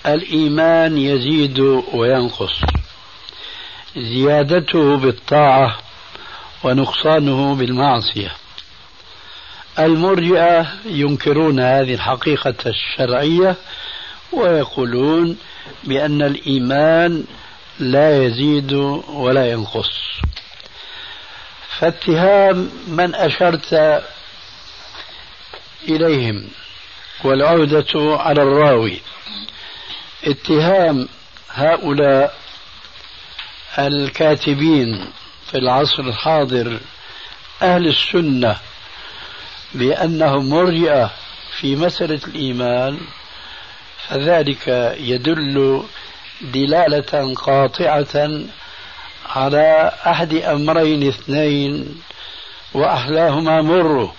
الإيمان 0.05 0.97
يزيد 0.97 1.59
وينقص. 1.93 2.61
زيادته 3.97 4.97
بالطاعة 4.97 5.77
ونقصانه 6.63 7.55
بالمعصية. 7.55 8.31
المرجئة 9.79 10.67
ينكرون 10.85 11.59
هذه 11.59 11.93
الحقيقة 11.93 12.55
الشرعية 12.65 13.55
ويقولون 14.31 15.37
بأن 15.83 16.21
الإيمان 16.21 17.23
لا 17.79 18.23
يزيد 18.23 18.73
ولا 18.73 19.51
ينقص. 19.51 19.91
فاتهام 21.79 22.69
من 22.87 23.15
أشرت 23.15 24.03
إليهم 25.89 26.47
والعودة 27.23 28.17
على 28.19 28.41
الراوي. 28.41 29.01
اتهام 30.23 31.07
هؤلاء 31.49 32.35
الكاتبين 33.79 35.07
في 35.51 35.57
العصر 35.57 36.03
الحاضر 36.03 36.79
أهل 37.61 37.87
السنة 37.87 38.57
بأنهم 39.75 40.49
مرجئة 40.49 41.11
في 41.59 41.75
مسألة 41.75 42.19
الإيمان 42.27 42.99
فذلك 44.07 44.67
يدل 44.99 45.83
دلالة 46.41 47.33
قاطعة 47.33 48.41
على 49.29 49.91
أحد 50.07 50.33
أمرين 50.33 51.07
اثنين 51.07 52.01
وأحلاهما 52.73 53.61
مر 53.61 54.11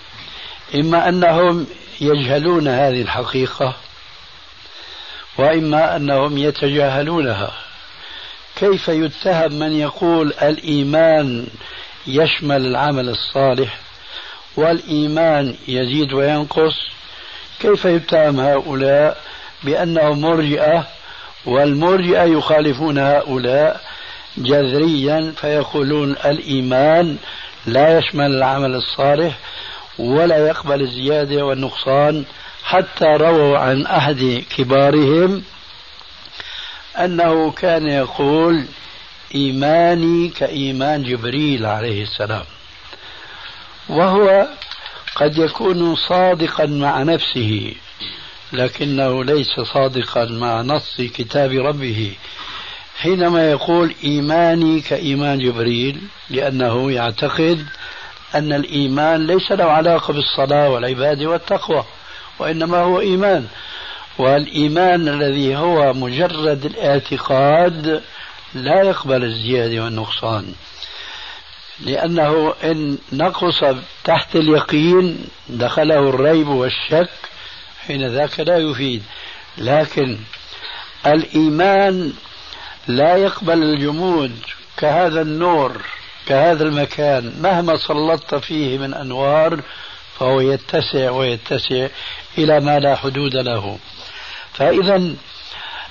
إما 0.75 1.09
أنهم 1.09 1.67
يجهلون 2.01 2.67
هذه 2.67 3.01
الحقيقة 3.01 3.75
وإما 5.37 5.95
أنهم 5.95 6.37
يتجاهلونها. 6.37 7.51
كيف 8.55 8.87
يتهم 8.87 9.53
من 9.53 9.73
يقول 9.73 10.33
الإيمان 10.41 11.47
يشمل 12.07 12.65
العمل 12.65 13.09
الصالح؟ 13.09 13.86
والإيمان 14.57 15.55
يزيد 15.67 16.13
وينقص 16.13 16.75
كيف 17.59 17.85
يتهم 17.85 18.39
هؤلاء 18.39 19.17
بأنهم 19.63 20.21
مرجئة 20.21 20.87
والمرجئة 21.45 22.23
يخالفون 22.23 22.97
هؤلاء 22.97 23.81
جذريا 24.37 25.33
فيقولون 25.37 26.11
الإيمان 26.25 27.17
لا 27.65 27.97
يشمل 27.97 28.25
العمل 28.25 28.75
الصالح 28.75 29.37
ولا 29.99 30.47
يقبل 30.47 30.81
الزيادة 30.81 31.45
والنقصان 31.45 32.25
حتى 32.63 33.05
رووا 33.05 33.57
عن 33.57 33.85
أحد 33.85 34.43
كبارهم 34.57 35.43
أنه 36.99 37.51
كان 37.51 37.87
يقول 37.87 38.65
إيماني 39.35 40.29
كإيمان 40.29 41.03
جبريل 41.03 41.65
عليه 41.65 42.03
السلام. 42.03 42.45
وهو 43.89 44.47
قد 45.15 45.37
يكون 45.37 45.95
صادقا 45.95 46.65
مع 46.65 47.03
نفسه 47.03 47.73
لكنه 48.53 49.23
ليس 49.23 49.59
صادقا 49.59 50.25
مع 50.25 50.61
نص 50.61 51.01
كتاب 51.01 51.51
ربه. 51.51 52.13
حينما 52.97 53.51
يقول 53.51 53.95
إيماني 54.03 54.81
كإيمان 54.81 55.39
جبريل 55.39 56.01
لأنه 56.29 56.91
يعتقد 56.91 57.65
أن 58.35 58.53
الإيمان 58.53 59.27
ليس 59.27 59.51
له 59.51 59.63
علاقة 59.65 60.13
بالصلاة 60.13 60.69
والعباده 60.69 61.29
والتقوى 61.29 61.85
وإنما 62.39 62.77
هو 62.77 62.99
إيمان. 62.99 63.47
والإيمان 64.17 65.07
الذي 65.07 65.55
هو 65.55 65.93
مجرد 65.93 66.65
الاعتقاد 66.65 68.01
لا 68.53 68.83
يقبل 68.83 69.23
الزيادة 69.23 69.83
والنقصان. 69.83 70.53
لأنه 71.79 72.53
إن 72.63 72.97
نقص 73.13 73.63
تحت 74.03 74.35
اليقين 74.35 75.27
دخله 75.49 75.99
الريب 76.09 76.47
والشك 76.47 77.09
حين 77.87 78.07
ذاك 78.07 78.39
لا 78.39 78.57
يفيد. 78.57 79.03
لكن 79.57 80.17
الإيمان 81.05 82.13
لا 82.87 83.15
يقبل 83.15 83.63
الجمود 83.63 84.31
كهذا 84.77 85.21
النور 85.21 85.81
كهذا 86.27 86.63
المكان. 86.63 87.33
مهما 87.41 87.77
سلطت 87.77 88.35
فيه 88.35 88.77
من 88.77 88.93
أنوار 88.93 89.61
فهو 90.19 90.41
يتسع 90.41 91.09
ويتسع 91.09 91.87
إلى 92.37 92.59
ما 92.59 92.79
لا 92.79 92.95
حدود 92.95 93.35
له. 93.35 93.79
فإذا 94.53 95.13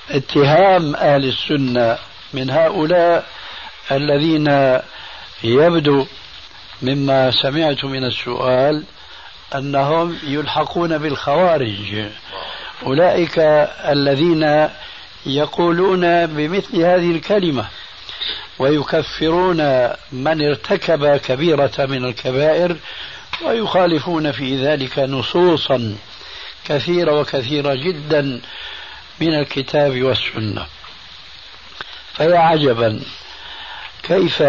اتهام 0.09 0.95
أهل 0.95 1.25
السنة 1.25 1.97
من 2.33 2.49
هؤلاء 2.49 3.25
الذين 3.91 4.79
يبدو 5.43 6.05
مما 6.81 7.31
سمعت 7.31 7.85
من 7.85 8.03
السؤال 8.03 8.83
أنهم 9.55 10.17
يلحقون 10.23 10.97
بالخوارج. 10.97 12.05
أولئك 12.85 13.39
الذين 13.89 14.69
يقولون 15.25 16.25
بمثل 16.25 16.77
هذه 16.77 17.11
الكلمة 17.11 17.65
ويكفرون 18.59 19.89
من 20.11 20.41
ارتكب 20.41 21.17
كبيرة 21.17 21.73
من 21.77 22.05
الكبائر 22.05 22.75
ويخالفون 23.45 24.31
في 24.31 24.65
ذلك 24.65 24.99
نصوصا 24.99 25.95
كثيرة 26.65 27.19
وكثيرة 27.19 27.73
جدا 27.75 28.41
من 29.19 29.33
الكتاب 29.39 30.01
والسنة. 30.03 30.65
فيا 32.13 32.37
عجبا 32.39 33.01
كيف 34.03 34.43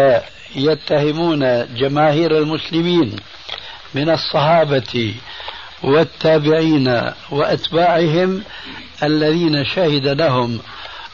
يتهمون 0.55 1.75
جماهير 1.75 2.37
المسلمين 2.37 3.15
من 3.95 4.09
الصحابة 4.09 5.13
والتابعين 5.83 7.01
وأتباعهم 7.31 8.43
الذين 9.03 9.65
شهد 9.65 10.07
لهم 10.07 10.59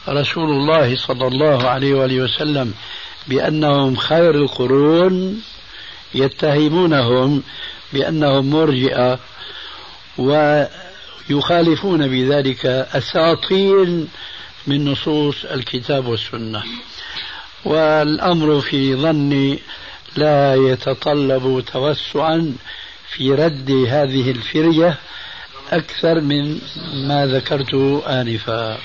رسول 0.08 0.50
الله 0.50 0.96
صلى 0.96 1.26
الله 1.26 1.68
عليه 1.68 1.94
وآله 1.94 2.20
وسلم 2.20 2.74
بأنهم 3.28 3.96
خير 3.96 4.34
القرون 4.34 5.42
يتهمونهم 6.14 7.42
بأنهم 7.92 8.50
مرجئة 8.50 9.18
ويخالفون 10.18 12.08
بذلك 12.08 12.66
أساطين 12.66 14.08
من 14.66 14.84
نصوص 14.84 15.44
الكتاب 15.44 16.06
والسنة. 16.06 16.62
والأمر 17.66 18.60
في 18.60 18.94
ظني 18.94 19.58
لا 20.16 20.54
يتطلب 20.54 21.64
توسعا 21.72 22.56
في 23.10 23.34
رد 23.34 23.70
هذه 23.70 24.30
الفرية 24.30 24.98
أكثر 25.72 26.20
من 26.20 26.60
ما 27.08 27.26
ذكرته 27.26 28.02
آنفا 28.06 28.78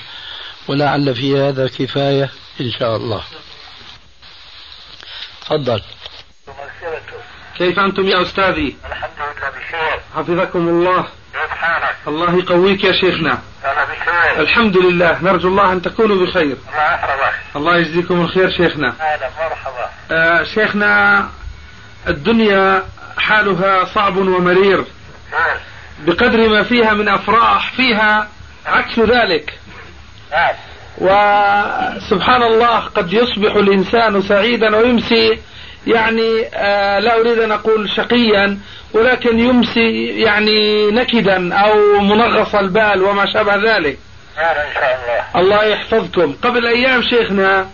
ولعل 0.68 1.14
في 1.14 1.38
هذا 1.38 1.68
كفاية 1.68 2.30
إن 2.60 2.70
شاء 2.70 2.96
الله. 2.96 3.22
تفضل. 5.42 5.82
كيف 7.58 7.78
أنتم 7.78 8.08
يا 8.08 8.22
أستاذي؟ 8.22 8.76
الحمد 8.86 9.10
لله 9.18 9.50
بخير. 9.50 10.00
حفظكم 10.14 10.68
الله. 10.68 11.06
كيف 11.32 11.50
حالك 11.50 11.96
الله 12.08 12.38
يقويك 12.38 12.84
يا 12.84 12.92
شيخنا. 12.92 13.38
أنا 13.64 13.84
بخير. 13.84 14.40
الحمد 14.40 14.76
لله 14.76 15.18
نرجو 15.22 15.48
الله 15.48 15.72
أن 15.72 15.82
تكونوا 15.82 16.26
بخير. 16.26 16.42
الله 16.42 16.94
يحفظك. 16.94 17.34
الله 17.56 17.76
يجزيكم 17.76 18.20
الخير 18.20 18.50
شيخنا. 18.50 18.94
أهلا 19.00 19.30
مرحبا. 19.40 19.90
آه 20.10 20.42
شيخنا 20.42 21.28
الدنيا 22.08 22.82
حالها 23.18 23.84
صعب 23.84 24.16
ومرير. 24.16 24.84
خير 25.30 25.56
بقدر 25.98 26.48
ما 26.48 26.62
فيها 26.62 26.92
من 26.92 27.08
أفراح 27.08 27.72
فيها 27.72 28.28
عكس 28.66 28.98
ذلك. 28.98 29.58
نعم. 30.32 30.54
وسبحان 30.98 32.42
الله 32.42 32.78
قد 32.78 33.12
يصبح 33.12 33.54
الإنسان 33.54 34.22
سعيدا 34.22 34.76
ويمسي 34.76 35.42
يعني 35.86 36.46
آه 36.54 36.98
لا 36.98 37.20
أريد 37.20 37.38
أن 37.38 37.52
أقول 37.52 37.90
شقيا 37.90 38.58
ولكن 38.92 39.38
يمسي 39.38 40.06
يعني 40.06 40.90
نكدا 40.90 41.54
أو 41.54 42.00
منغص 42.00 42.54
البال 42.54 43.02
وما 43.02 43.32
شابه 43.32 43.54
ذلك. 43.54 43.98
خير 44.36 44.50
إن 44.50 44.74
شاء 44.74 45.00
الله. 45.34 45.40
الله 45.42 45.64
يحفظكم. 45.64 46.34
قبل 46.42 46.66
أيام 46.66 47.02
شيخنا 47.02 47.66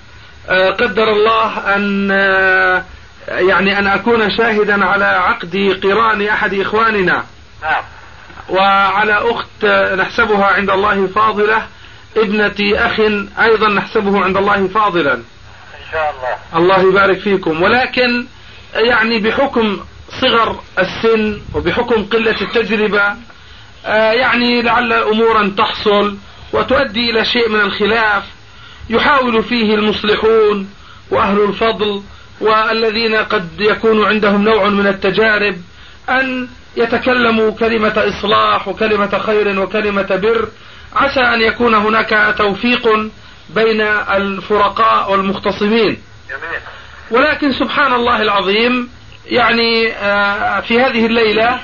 آه 0.48 0.70
قدر 0.70 1.08
الله 1.12 1.74
أن 1.76 2.10
آه 2.10 2.84
يعني 3.28 3.78
أن 3.78 3.86
أكون 3.86 4.30
شاهدا 4.36 4.84
على 4.84 5.04
عقد 5.04 5.80
قران 5.82 6.28
أحد 6.28 6.54
إخواننا. 6.54 7.24
نعم. 7.62 7.82
وعلى 8.48 9.12
أخت 9.12 9.64
نحسبها 9.98 10.44
عند 10.46 10.70
الله 10.70 11.06
فاضلة 11.06 11.62
ابنة 12.16 12.56
أخ 12.60 13.00
أيضا 13.40 13.68
نحسبه 13.68 14.24
عند 14.24 14.36
الله 14.36 14.68
فاضلا. 14.68 15.22
شاء 15.92 16.14
الله. 16.14 16.60
الله 16.60 16.90
يبارك 16.90 17.18
فيكم. 17.18 17.62
ولكن 17.62 18.26
يعني 18.74 19.18
بحكم 19.18 19.80
صغر 20.20 20.60
السن 20.78 21.40
وبحكم 21.54 22.04
قلة 22.04 22.40
التجربة 22.40 23.14
آه، 23.86 24.12
يعني 24.12 24.62
لعل 24.62 24.92
أمورا 24.92 25.54
تحصل 25.58 26.16
وتؤدي 26.52 27.10
إلى 27.10 27.24
شيء 27.24 27.48
من 27.48 27.60
الخلاف 27.60 28.24
يحاول 28.90 29.42
فيه 29.42 29.74
المصلحون 29.74 30.70
وأهل 31.10 31.40
الفضل 31.44 32.02
والذين 32.40 33.14
قد 33.16 33.48
يكون 33.60 34.04
عندهم 34.04 34.44
نوع 34.44 34.68
من 34.68 34.86
التجارب 34.86 35.56
أن 36.08 36.48
يتكلموا 36.76 37.50
كلمة 37.50 37.94
إصلاح 37.96 38.68
وكلمة 38.68 39.18
خير 39.18 39.60
وكلمة 39.60 40.16
بر. 40.16 40.48
عسى 40.96 41.20
أن 41.20 41.40
يكون 41.40 41.74
هناك 41.74 42.34
توفيق 42.38 43.10
بين 43.54 43.80
الفرقاء 43.80 45.10
والمختصمين. 45.12 46.02
ولكن 47.10 47.52
سبحان 47.52 47.92
الله 47.92 48.22
العظيم 48.22 48.90
يعني 49.26 49.92
آه، 49.92 50.60
في 50.60 50.80
هذه 50.80 51.06
الليلة 51.06 51.60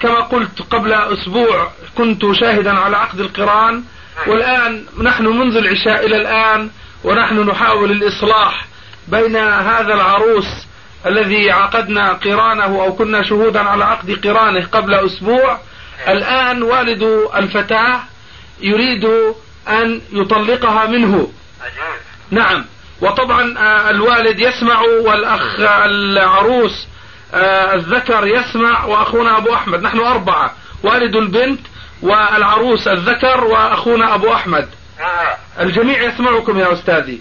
كما 0.00 0.20
قلت 0.20 0.62
قبل 0.70 0.92
أسبوع 0.92 1.70
كنت 1.98 2.22
شاهدا 2.40 2.78
على 2.78 2.96
عقد 2.96 3.20
القرآن 3.20 3.84
والآن 4.26 4.84
نحن 5.02 5.26
منذ 5.26 5.56
العشاء 5.56 6.06
إلى 6.06 6.16
الآن 6.16 6.70
ونحن 7.04 7.40
نحاول 7.40 7.90
الإصلاح 7.90 8.66
بين 9.08 9.36
هذا 9.36 9.94
العروس 9.94 10.46
الذي 11.06 11.50
عقدنا 11.50 12.12
قرانه 12.12 12.64
أو 12.64 12.92
كنا 12.92 13.22
شهودا 13.22 13.60
على 13.60 13.84
عقد 13.84 14.26
قرانه 14.26 14.66
قبل 14.66 14.94
أسبوع. 14.94 15.58
الآن 16.08 16.62
والد 16.62 17.02
الفتاة 17.36 18.00
يريد 18.60 19.08
أن 19.68 20.00
يطلقها 20.12 20.86
منه. 20.86 21.28
نعم. 22.30 22.64
وطبعا 23.00 23.58
آه، 23.58 23.90
الوالد 23.90 24.40
يسمع 24.40 24.80
والأخ 24.80 25.60
العروس 25.60 26.86
آه، 27.34 27.74
الذكر 27.74 28.26
يسمع 28.26 28.84
وأخونا 28.84 29.36
أبو 29.38 29.54
أحمد. 29.54 29.82
نحن 29.82 29.98
أربعة 29.98 30.52
والد 30.82 31.16
البنت 31.16 31.60
والعروس 32.02 32.88
الذكر 32.88 33.44
وأخونا 33.44 34.14
أبو 34.14 34.32
أحمد. 34.32 34.68
الجميع 35.60 36.02
يسمعكم 36.02 36.58
يا 36.58 36.72
أستاذي. 36.72 37.20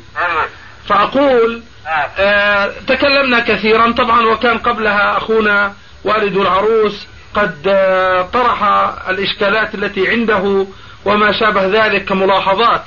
فأقول 0.89 1.63
آه، 2.17 2.71
تكلمنا 2.87 3.39
كثيرا. 3.39 3.91
طبعا 3.91 4.25
وكان 4.25 4.57
قبلها 4.57 5.17
أخونا 5.17 5.73
والد 6.03 6.37
العروس 6.37 7.07
قد 7.33 7.61
طرح 8.33 8.63
الإشكالات 9.09 9.75
التي 9.75 10.07
عنده 10.09 10.67
وما 11.05 11.31
شابه 11.39 11.65
ذلك 11.65 12.05
كملاحظات. 12.05 12.83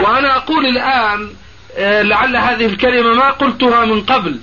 وأنا 0.00 0.36
أقول 0.36 0.66
الآن 0.66 1.30
آه، 1.76 2.02
لعل 2.02 2.36
هذه 2.36 2.66
الكلمة 2.66 3.14
ما 3.14 3.30
قلتها 3.30 3.84
من 3.84 4.00
قبل 4.02 4.40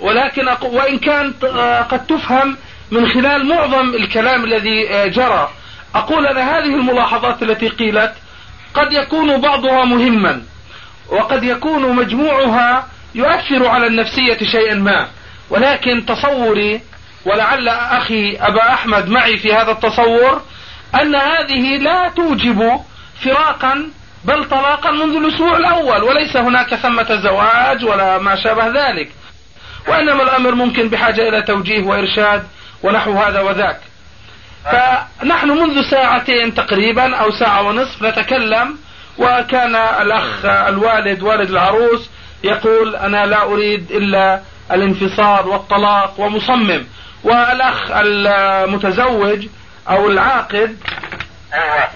ولكن. 0.00 0.48
وإن 0.62 0.98
كانت 0.98 1.44
آه، 1.44 1.82
قد 1.82 2.06
تفهم 2.06 2.56
من 2.90 3.08
خلال 3.08 3.46
معظم 3.46 3.94
الكلام 3.94 4.44
الذي 4.44 4.88
آه، 4.90 5.06
جرى. 5.06 5.50
أقول 5.94 6.26
أن 6.26 6.38
هذه 6.38 6.74
الملاحظات 6.74 7.42
التي 7.42 7.68
قيلت 7.68 8.12
قد 8.74 8.92
يكون 8.92 9.40
بعضها 9.40 9.84
مهما 9.84 10.42
وقد 11.08 11.44
يكون 11.44 11.96
مجموعها 11.96 12.88
يؤثر 13.14 13.66
على 13.66 13.86
النفسية 13.86 14.38
شيئا 14.52 14.74
ما. 14.74 15.08
ولكن 15.50 16.06
تصوري 16.06 16.80
ولعل 17.26 17.68
أخي 17.68 18.36
أبا 18.36 18.72
أحمد 18.72 19.08
معي 19.08 19.36
في 19.36 19.54
هذا 19.54 19.70
التصور 19.72 20.42
أن 20.94 21.14
هذه 21.14 21.76
لا 21.76 22.08
توجب 22.08 22.80
فراقا 23.24 23.90
بل 24.24 24.44
طلاقا 24.44 24.90
منذ 24.90 25.16
الأسبوع 25.16 25.56
الأول 25.56 26.02
وليس 26.02 26.36
هناك 26.36 26.74
ثمة 26.74 27.20
زواج 27.22 27.84
ولا 27.84 28.18
ما 28.18 28.36
شابه 28.36 28.66
ذلك. 28.66 29.10
وإنما 29.88 30.22
الأمر 30.22 30.54
ممكن 30.54 30.88
بحاجة 30.88 31.28
إلى 31.28 31.42
توجيه 31.42 31.82
وإرشاد 31.82 32.42
ونحو 32.82 33.12
هذا 33.12 33.40
وذاك. 33.40 33.80
فنحن 34.64 35.50
منذ 35.50 35.90
ساعتين 35.90 36.54
تقريبا 36.54 37.16
أو 37.16 37.30
ساعة 37.30 37.62
ونصف 37.62 38.02
نتكلم 38.02 38.76
وكان 39.18 39.76
الأخ 39.76 40.44
الوالد 40.44 41.22
والد 41.22 41.50
العروس 41.50 42.10
يقول 42.44 42.96
أنا 42.96 43.26
لا 43.26 43.42
أريد 43.42 43.90
إلا 43.92 44.40
الانفصال 44.72 45.48
والطلاق 45.48 46.20
ومصمم. 46.20 46.84
والأخ 47.24 47.90
المتزوج 47.90 49.46
أو 49.90 50.10
العاقد. 50.10 50.76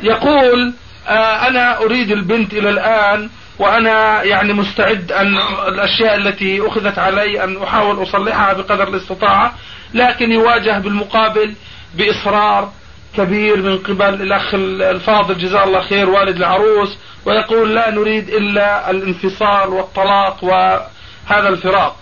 يقول 0.02 0.74
آه، 1.09 1.48
أنا 1.48 1.78
أريد 1.78 2.11
البنت 2.11 2.52
إلى 2.52 2.70
الآن 2.70 3.30
وأنا 3.59 4.22
يعني 4.22 4.52
مستعد 4.52 5.12
أن 5.12 5.37
الأشياء 5.68 6.14
التي 6.14 6.68
أخذت 6.68 6.98
علي 6.98 7.44
أن 7.44 7.62
أحاول 7.62 8.02
أصلحها 8.02 8.52
بقدر 8.52 8.88
الاستطاعة 8.88 9.54
لكن 9.94 10.33
يواجه 10.33 10.78
بالمقابل 10.78 11.54
بإصرار 11.94 12.72
كبير 13.16 13.57
من 13.57 13.78
قبل 13.78 14.22
الأخ 14.22 14.54
الفاضل 14.54 15.38
جزاه 15.38 15.64
الله 15.64 15.80
خير 15.80 16.11
والد 16.11 16.37
العروس 16.37 16.98
ويقول 17.24 17.74
لا 17.74 17.90
نريد 17.90 18.28
إلا 18.28 18.90
الانفصال 18.90 19.68
والطلاق 19.68 20.44
وهذا 20.44 21.48
الفراق 21.48 21.96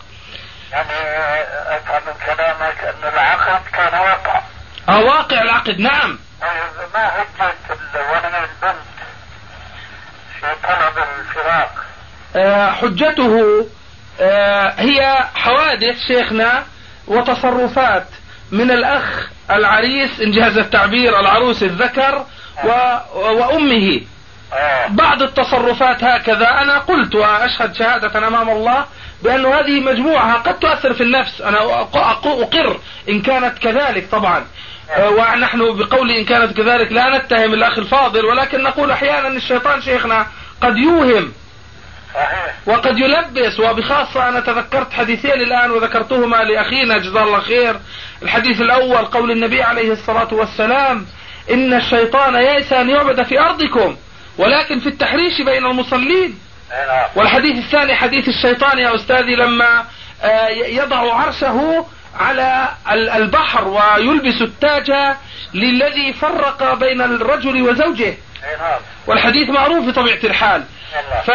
يعني 0.73 0.91
أفهم 1.77 2.03
من 2.07 2.13
كلامك 2.27 2.79
أن 2.85 3.13
العقد 3.13 3.63
كان 3.73 4.01
واقع 4.01 4.41
آه 4.89 5.01
واقع 5.01 5.43
العقد 5.43 5.79
نعم. 5.81 6.19
طيب 6.41 6.51
ما 6.95 7.07
هجة 7.07 7.53
الولد 7.95 8.25
البنت؟ 8.35 8.83
في 10.41 10.47
طلب 10.63 11.05
الفراق. 11.21 11.75
آه 12.37 12.71
حجته 12.71 13.67
آه 14.21 14.75
هي 14.79 15.19
حوادث 15.35 15.97
شيخنا 16.09 16.65
وتصرفات 17.07 18.07
من 18.53 18.71
الأخ 18.71 19.29
العريس 19.51 20.21
إن 20.21 20.31
جاز 20.31 20.59
التعبير 20.59 21.21
العروس 21.21 21.63
الذكر 21.63 22.27
و... 22.65 22.69
وأمه. 23.15 24.01
آه. 24.53 24.87
بعض 24.89 25.23
التصرفات 25.23 26.05
هكذا 26.05 26.49
أنا 26.51 26.79
قلت 26.79 27.15
وأشهد 27.15 27.75
شهادة 27.75 28.27
أمام 28.29 28.51
الله 28.51 28.85
بأن 29.23 29.47
هذه 29.47 29.81
مجموعة 29.81 30.35
قد 30.35 30.59
تؤثر 30.59 30.95
في 30.95 31.03
النفس. 31.03 31.41
أنا 31.41 31.59
أق- 31.59 31.95
أق- 31.95 32.27
أقر 32.27 32.81
إن 33.09 33.23
كانت 33.23 33.59
كذلك 33.59 34.11
طبعا. 34.11 34.47
ونحن 34.99 35.77
بقول 35.77 36.11
إن 36.11 36.25
كانت 36.25 36.57
كذلك 36.57 36.93
لا 36.93 37.19
نتهم 37.19 37.55
الأخ 37.55 37.79
الفاضل 37.79 38.25
ولكن 38.25 38.63
نقول 38.63 38.91
أحيانا 38.91 39.29
الشيطان 39.29 39.83
شيخنا 39.83 40.27
قد 40.61 40.77
يوهم 40.77 41.33
وقد 42.67 42.99
يلبس 42.99 43.61
وبخاصة 43.61 44.29
أنا 44.29 44.41
تذكرت 44.41 44.93
حديثين 44.93 45.33
الآن 45.33 45.71
وذكرتهما 45.71 46.37
لأخينا 46.37 46.99
جزاه 46.99 47.23
الله 47.23 47.41
خير. 47.41 47.77
الحديث 48.23 48.61
الأول 48.61 49.05
قول 49.05 49.31
النبي 49.31 49.63
عليه 49.63 49.93
الصلاة 49.93 50.35
والسلام 50.35 51.07
إن 51.51 51.75
الشيطان 51.75 52.35
يئس 52.35 52.73
أن 52.73 52.91
يعبد 52.91 53.23
في 53.23 53.41
أرضكم 53.41 53.97
ولكن 54.39 54.79
في 54.79 54.87
التحريش 54.87 55.41
بين 55.47 55.67
المصلين. 55.67 56.39
نعم. 56.71 57.09
والحديث 57.17 57.65
الثاني 57.65 57.95
حديث 57.95 58.29
الشيطان 58.29 58.79
يا 58.79 58.95
أستاذي 58.95 59.35
لما 59.35 59.85
آه، 60.23 60.49
يضع 60.49 61.15
عرشه 61.15 61.87
على 62.21 62.69
ال- 62.93 63.11
البحر 63.11 63.69
ويلبس 63.69 64.43
التاج 64.43 64.93
للذي 65.55 66.13
فرق 66.13 66.75
بين 66.75 67.01
الرجل 67.01 67.63
وزوجه. 67.63 68.15
نعم. 68.61 68.81
والحديث 69.07 69.51
معروف 69.51 69.87
بطبيعة 69.89 70.19
الحال. 70.25 70.65
والله. 70.97 71.23
ف 71.27 71.31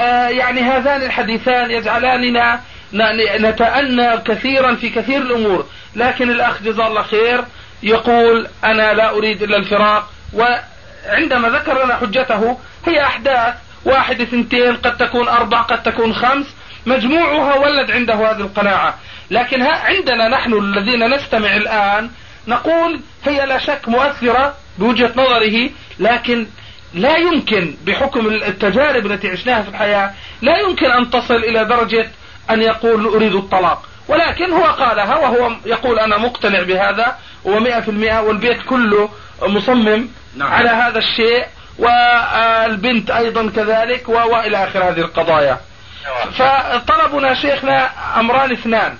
آه، 0.00 0.28
يعني 0.28 0.60
هذان 0.60 1.02
الحديثان 1.02 1.70
يجعلاننا 1.70 2.60
نتأنى 3.40 4.18
كثيرا 4.18 4.74
في 4.74 4.90
كثير 4.90 5.22
الأمور. 5.22 5.66
لكن 5.96 6.30
الأخ 6.30 6.62
جزاه 6.62 6.86
الله 6.86 7.02
خير 7.02 7.44
يقول 7.82 8.46
أنا 8.64 8.92
لا 8.94 9.10
أريد 9.10 9.42
إلا 9.42 9.56
الفراق 9.56 10.10
وعندما 10.34 11.48
ذكر 11.48 11.84
لنا 11.84 11.96
حجته 11.96 12.58
هي 12.86 13.02
أحداث. 13.04 13.54
واحد 13.84 14.20
اثنتين 14.20 14.76
قد 14.76 14.96
تكون 14.96 15.28
أربع 15.28 15.60
قد 15.62 15.82
تكون 15.82 16.14
خمس. 16.14 16.46
مجموعها 16.86 17.54
ولد 17.54 17.90
عنده 17.90 18.14
هذه 18.14 18.40
القناعة. 18.40 18.94
لكن 19.32 19.62
ها 19.62 19.72
عندنا 19.72 20.28
نحن 20.28 20.52
الذين 20.52 21.14
نستمع 21.14 21.56
الآن 21.56 22.10
نقول 22.48 23.00
هي 23.24 23.46
لا 23.46 23.58
شك 23.58 23.88
مؤثرة 23.88 24.54
بوجهة 24.78 25.12
نظره 25.16 25.70
لكن 25.98 26.46
لا 26.94 27.16
يمكن 27.16 27.74
بحكم 27.86 28.26
التجارب 28.26 29.06
التي 29.06 29.28
عشناها 29.28 29.62
في 29.62 29.68
الحياة 29.68 30.10
لا 30.42 30.58
يمكن 30.58 30.86
أن 30.86 31.10
تصل 31.10 31.34
إلى 31.34 31.64
درجة 31.64 32.10
أن 32.50 32.62
يقول 32.62 33.06
أريد 33.06 33.34
الطلاق. 33.34 33.82
ولكن 34.08 34.52
هو 34.52 34.64
قالها 34.64 35.16
وهو 35.16 35.52
يقول 35.66 35.98
أنا 35.98 36.18
مقتنع 36.18 36.62
بهذا 36.62 37.16
ومئة 37.44 37.80
في 37.80 37.88
المئة 37.90 38.20
والبيت 38.20 38.62
كله 38.62 39.08
مصمم 39.42 40.08
نعم. 40.36 40.52
على 40.52 40.68
هذا 40.68 40.98
الشيء 40.98 41.46
والبنت 41.78 43.10
أيضا 43.10 43.50
كذلك 43.56 44.08
وإلى 44.08 44.64
آخر 44.64 44.84
هذه 44.88 45.00
القضايا. 45.00 45.60
فطلبنا 46.32 47.34
شيخنا 47.34 47.90
أمران 48.20 48.52
اثنان. 48.52 48.96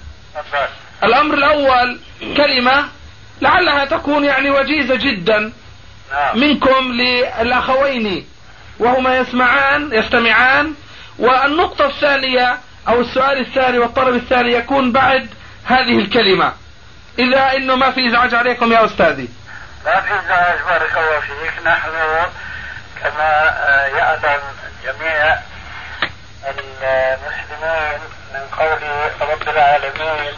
الأمر 1.05 1.35
الأول 1.35 2.01
كلمة 2.37 2.89
لعلها 3.41 3.85
تكون 3.85 4.25
يعني 4.25 4.51
وجيزة 4.51 4.95
جدا 4.95 5.53
نعم. 6.13 6.39
منكم 6.41 6.93
للأخوين 6.93 8.27
وهما 8.79 9.19
يسمعان 9.19 9.91
يستمعان 9.93 10.75
والنقطة 11.19 11.87
الثانية 11.87 12.59
أو 12.89 13.01
السؤال 13.01 13.41
الثاني 13.41 13.79
والطلب 13.79 14.15
الثاني 14.15 14.53
يكون 14.53 14.93
بعد 14.93 15.29
هذه 15.65 15.99
الكلمة. 15.99 16.53
إذا 17.19 17.57
إنه 17.57 17.75
ما 17.75 17.91
في 17.91 18.09
إزعاج 18.09 18.35
عليكم 18.35 18.73
يا 18.73 18.85
أستاذي. 18.85 19.29
لا 19.85 20.01
في 20.01 20.09
إزعاج 20.09 20.59
بارك 20.69 20.97
الله 20.97 21.21
فيك. 21.21 21.67
نحن 21.67 21.91
كما 23.03 23.49
آه، 23.49 23.87
يعلم 23.87 24.41
جميع 24.85 25.37
المسلمين 26.47 28.01
من 28.35 28.47
قول 28.59 28.83
رب 29.31 29.49
العالمين 29.49 30.35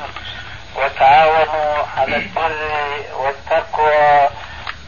وتعاونوا 0.77 1.85
على 1.97 2.17
البر 2.17 2.71
والتقوى 3.15 4.29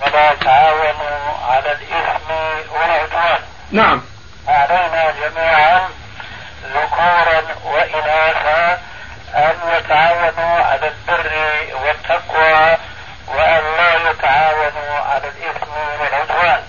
ولا 0.03 0.35
تعاونوا 0.35 1.33
على 1.49 1.73
الإثم 1.73 2.31
والعدوان. 2.73 3.41
نعم. 3.71 4.03
علينا 4.49 5.15
جميعا 5.21 5.89
ذكورا 6.65 7.43
وإناثا 7.65 8.81
أن 9.35 9.55
يتعاونوا 9.73 10.65
على 10.65 10.89
البر 10.89 11.33
والتقوى 11.83 12.77
وأن 13.29 13.63
لا 13.77 14.11
يتعاونوا 14.11 14.97
على 14.99 15.29
الإثم 15.29 15.73
والعدوان. 16.01 16.63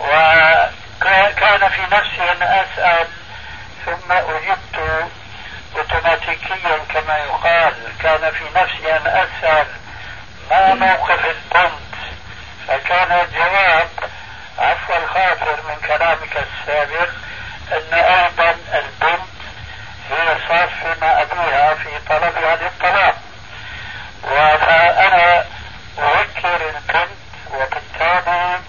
وكان 0.00 1.68
في 1.68 1.82
نفسي 1.94 2.32
أن 2.32 2.42
أسأل 2.42 3.06
ثم 3.86 4.12
أجبت 4.12 5.08
اوتوماتيكيا 5.76 6.78
كما 6.94 7.18
يقال. 7.18 7.74
كان 8.02 8.30
في 8.30 8.44
نفسي 8.56 8.96
أن 8.96 9.06
أسأل 9.06 9.66
ما 10.50 10.74
موقف 10.74 11.24
البنت. 11.26 11.92
فكان 12.68 13.12
الجواب 13.12 13.88
عفو 14.58 14.96
الخاطر 14.96 15.56
من 15.68 15.76
كلامك 15.88 16.36
السابق 16.36 17.08
أن 17.72 17.94
أيضا 17.94 18.50
البنت 18.50 19.32
هي 20.10 20.36
صف 20.48 21.02
مع 21.02 21.22
ابيها 21.22 21.74
في 21.74 21.90
طلبها 22.08 22.56
للطلاق. 22.56 23.16
فانا 24.22 25.44
اذكر 25.98 26.68
البنت 26.68 27.22
وبالتالي 27.50 28.60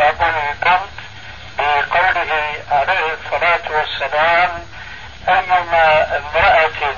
ابو 0.00 0.24
البنت 0.24 0.96
بقوله 1.58 2.52
عليه 2.70 3.14
الصلاه 3.14 3.84
والسلام 4.00 4.66
ايما 5.28 6.16
امرأة 6.16 6.94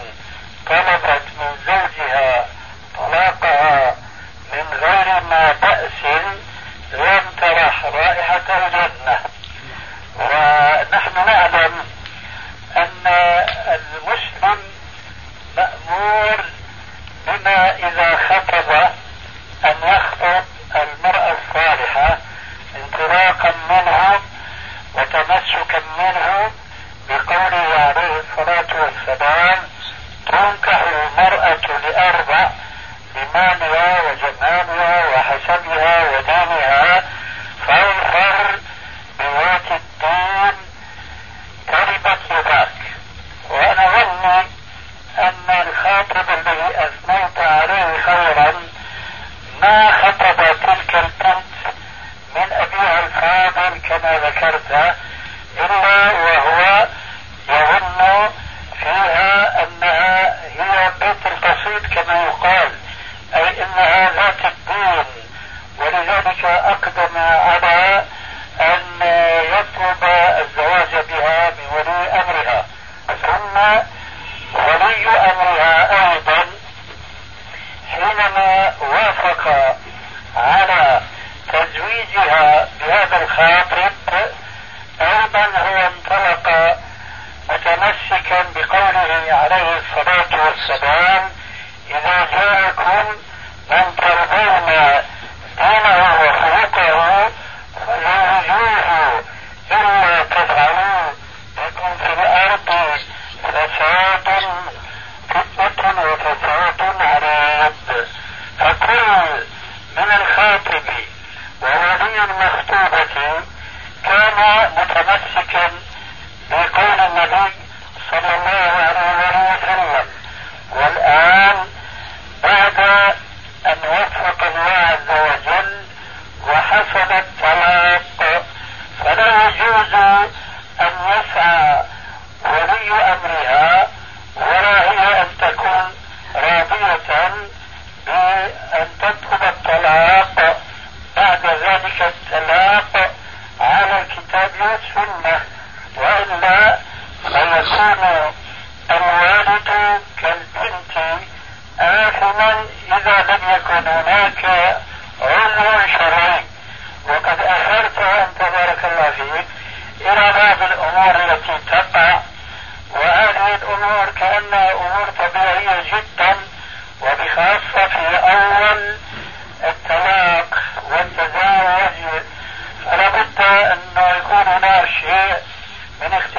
طلبت 0.67 1.23
من 1.39 1.57
زوجها 1.67 2.47
طلاقها 2.97 3.97
من 4.53 4.79
غير 4.81 5.21
ما 5.21 5.53
بأس 5.63 6.23
لم 6.93 7.23
ترح 7.41 7.85
رائحة 7.85 8.67
الجنة. 8.67 9.19
ونحن 10.17 11.15
نعلم 11.27 11.85
أن 12.77 13.07
المسلم 13.69 14.59
مأمور 15.57 16.45
بما 17.27 17.77
إذا 17.77 18.17
خطب 18.29 18.71
أن 19.65 19.77
يخطب 19.83 20.45
المرأة 20.75 21.33
الصالحة 21.33 22.19
انطلاقا 22.77 23.55
منه 23.71 24.21
وتمسكا 24.95 25.83
منه 25.99 26.51
بقوله 27.09 27.75
عليه 27.75 28.21
الصلاة 28.21 28.83
والسلام 28.83 29.59
تنكح 30.27 30.83
المرأة 30.83 31.59
لأربع 31.88 32.51
لمعنى 33.16 33.67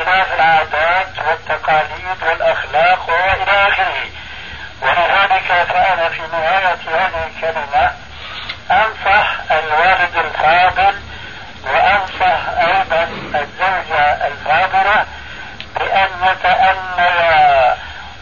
العادات 0.10 1.08
والتقاليد 1.28 2.24
والأخلاق 2.30 3.10
وإلى 3.10 3.68
آخره 3.68 4.10
ولذلك 4.82 5.68
فأنا 5.70 6.10
في 6.10 6.22
نهاية 6.22 6.78
هذه 6.88 7.28
الكلمة 7.28 7.92
أنصح 8.72 9.36
الوالد 9.52 10.16
الفاضل 10.16 10.96
وأنصح 11.64 12.50
أيضا 12.68 13.04
الزوجة 13.36 14.28
الفاضلة 14.28 15.06
بأن 15.80 16.10
يتأمل 16.24 17.20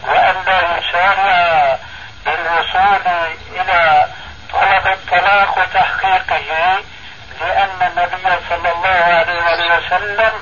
وأن 0.08 0.34
لا 0.46 0.78
يسارع 0.78 1.76
بالوصول 2.26 3.06
إلى 3.52 4.06
طلب 4.52 4.86
الطلاق 4.86 5.58
وتحقيقه 5.58 6.82
لأن 7.40 7.82
النبي 7.82 8.36
صلى 8.48 8.72
الله 8.72 8.88
عليه 8.88 9.76
وسلم 9.76 10.32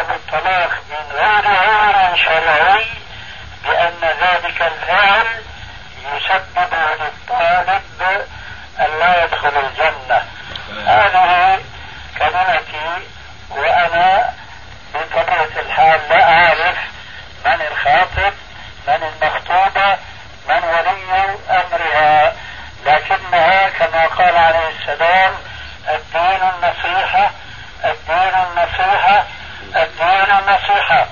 طلب 0.00 0.10
الطلاق 0.10 0.70
من 0.90 1.16
غير 1.16 1.46
عذر 1.46 2.16
شرعي 2.16 2.86
بأن 3.64 4.00
ذلك 4.02 4.62
الفعل 4.62 5.26
يسبب 6.04 6.74
للطالب 7.00 7.82
أن 8.80 8.98
لا 8.98 9.24
يدخل 9.24 9.48
الجنة. 9.48 10.24
هذه 10.86 11.60
كلمتي 12.18 13.06
وأنا 13.50 14.34
بطبيعة 14.94 15.60
الحال 15.66 16.00
لا 16.08 16.22
أعرف 16.22 16.78
من 17.46 17.66
الخاطب 17.72 18.32
من 18.88 19.12
المخطوبة 19.12 19.98
من 20.48 20.64
ولي 20.64 21.36
أمرها. 21.50 22.32
لكنها 22.86 23.68
كما 23.68 24.06
قال 24.06 24.36
عليه 24.36 24.68
السلام 24.68 25.34
الدين 25.88 26.40
النصيحة 26.54 27.30
الدين 27.84 28.34
النصيحة 28.34 29.19
الدين 29.82 30.36
النصيحة 30.38 31.06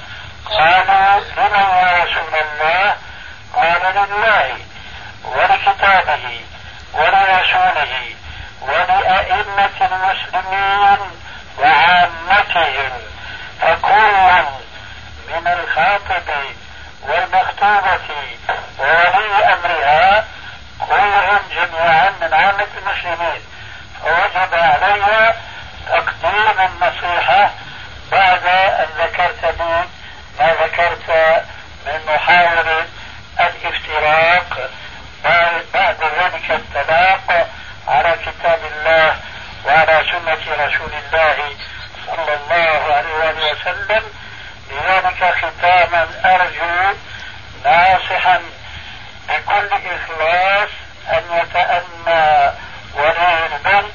قالوا 0.45 1.21
لمن 1.37 1.67
يا 1.77 2.05
رسول 2.05 2.35
الله 2.35 2.97
قال 3.55 3.95
لله 3.95 4.57
ولكتابه 5.25 6.41
ولرسوله 6.95 8.15
ولأئمة 8.61 9.79
المسلمين 9.81 10.99
وعامتهم 11.59 12.91
فكل 13.61 14.45
من 15.29 15.47
الخاطب 15.47 16.31
والمخطوبة 17.03 18.09
وولي 18.79 19.55
أمرها 19.55 20.25
كلهم 20.89 21.41
جميعا 21.51 22.13
من 22.21 22.35
عامة 22.35 22.67
المسلمين. 22.79 23.43
فوجب 24.03 24.55
علي 24.55 25.35
تقديم 25.89 26.61
النصيحة 26.61 27.51
بعد 28.37 28.47
أن 28.81 28.87
ذكرت 28.99 29.45
لي؟ 29.45 29.85
ما 30.41 30.53
ذكرت 30.65 31.11
من 31.87 32.01
محاولة 32.15 32.87
الافتراق. 33.41 34.71
بعد 35.75 35.97
ذلك 36.03 36.51
الطلاق 36.51 37.49
على 37.89 38.17
كتاب 38.27 38.59
الله 38.73 39.17
وعلى 39.65 40.05
سنة 40.13 40.65
رسول 40.67 40.93
الله 40.93 41.57
صلى 42.07 42.35
الله 42.35 42.95
عليه 42.95 43.53
وسلم. 43.53 44.03
لذلك 44.71 45.35
ختاما 45.39 46.09
أرجو 46.25 46.97
ناصحا 47.65 48.43
بكل 49.29 49.69
إخلاص 49.73 50.69
أن 51.09 51.23
يتأنى 51.39 52.53
ولي 52.95 53.47
البنت 53.47 53.93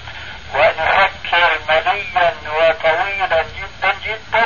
وأن 0.53 0.73
يفكر 0.77 1.59
مليا 1.69 2.33
وطويلا 2.45 3.43
جدا 3.43 3.93
جدا 4.05 4.45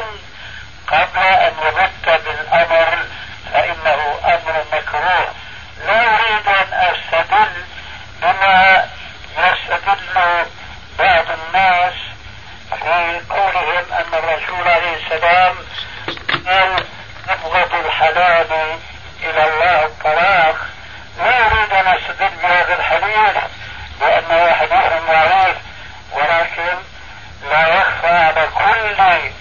قبل 0.87 1.19
أن 1.23 1.53
يبت 1.63 2.21
بالأمر 2.25 3.05
فإنه 3.53 4.19
أمر 4.25 4.63
مكروه 4.73 5.31
لا 5.85 6.13
أريد 6.13 6.47
أن 6.47 6.73
أستدل 6.73 7.63
بما 8.21 8.85
يستدل 9.37 10.45
بعض 10.99 11.25
الناس 11.31 11.93
في 12.69 13.21
قولهم 13.29 13.93
أن 13.93 14.13
الرسول 14.49 14.67
عليه 14.67 14.95
السلام 14.95 15.55
قال 16.47 16.85
أبغض 17.29 17.85
الحلال 17.85 18.79
إلى 19.23 19.43
الله 19.43 19.85
الطلاق 19.85 20.55
لا 21.17 21.45
أريد 21.45 21.73
أن 21.73 21.87
أستدل 21.87 22.35
بهذا 22.43 22.75
الحديث 22.79 23.43
لأنه 24.01 24.53
حديث 24.53 24.93
ضعيف 25.07 25.57
ولكن 26.13 26.77
لا 27.51 27.67
يخفى 27.67 28.07
على 28.07 28.47
كل 28.55 29.31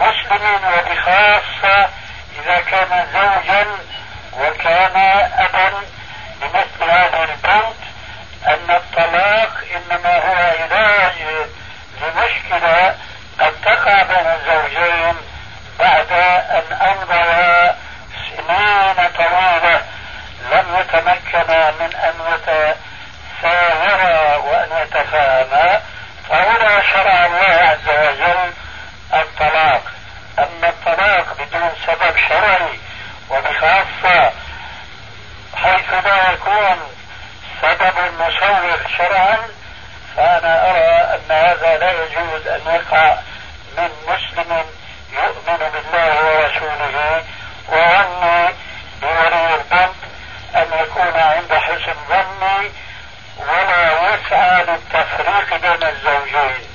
مسلم 0.00 0.60
وبخاصة 0.64 1.88
إذا 2.38 2.60
كان 2.70 3.06
زوجا 3.12 3.66
وكان 4.38 4.96
أبا 5.38 5.72
لمثل 6.42 6.90
هذه 6.90 7.24
البنت 7.24 7.78
أن 8.46 8.70
الطلاق 8.70 9.52
إنما 9.76 10.16
هو 10.16 10.34
علاج 10.62 11.14
لمشكلة 12.02 12.94
قد 13.40 13.52
تقع 13.64 14.02
بين 14.02 14.26
الزوجين 14.26 15.16
بعد 15.78 16.12
أن 16.50 16.72
أمضى 16.72 17.74
سنين 18.28 19.08
طويلة 19.16 19.82
لم 20.52 20.76
يتمكنا 20.80 21.70
من 21.70 21.94
أن 21.94 22.14
يتساورا 23.42 24.36
وأن 24.36 24.82
يتفاهما 24.82 25.80
فهنا 26.28 26.82
شرع 26.92 27.26
الله 27.26 27.54
عز 27.70 27.88
وجل 27.88 28.52
الطلاق 29.14 29.82
أما 30.38 30.68
الطلاق 30.68 31.36
بدون 31.38 31.70
سبب 31.86 32.16
شرعي 32.28 32.78
وبخاصة 33.30 34.32
حيث 35.56 36.04
لا 36.04 36.32
يكون 36.32 36.78
سبب 37.62 37.94
مصور 38.20 38.78
شرعا 38.98 39.38
فأنا 40.16 40.70
أرى 40.70 41.14
أن 41.14 41.30
هذا 41.30 41.78
لا 41.78 41.92
يجوز 41.92 42.46
أن 42.46 42.60
يقع 42.66 43.18
من 43.78 43.90
مسلم 44.08 44.64
يؤمن 45.12 45.70
بالله 45.72 46.24
ورسوله 46.24 47.24
وعني 47.68 48.54
بولي 49.02 49.54
البنت 49.54 50.00
أن 50.54 50.68
يكون 50.80 51.20
عند 51.20 51.52
حسن 51.52 51.94
ظني 52.08 52.70
ولا 53.38 54.14
يسعى 54.14 54.64
للتفريق 54.64 55.56
بين 55.56 55.88
الزوجين 55.88 56.66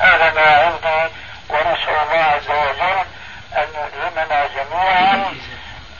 هذا 0.00 0.32
ما 0.32 0.56
عندي 0.56 1.12
ونسأل 1.48 1.96
الله 2.02 2.24
عز 2.24 2.50
وجل 2.50 3.04
أن 3.56 3.68
يلهمنا 3.74 4.46
جميعا 4.46 5.34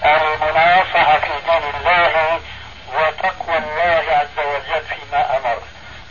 المناصحة 0.04 1.18
في 1.18 1.32
دين 1.46 1.70
الله 1.74 2.40
وتقوى 2.94 3.58
الله 3.58 4.04
عز 4.08 4.46
وجل 4.46 4.82
فيما 4.88 5.36
أمر 5.36 5.58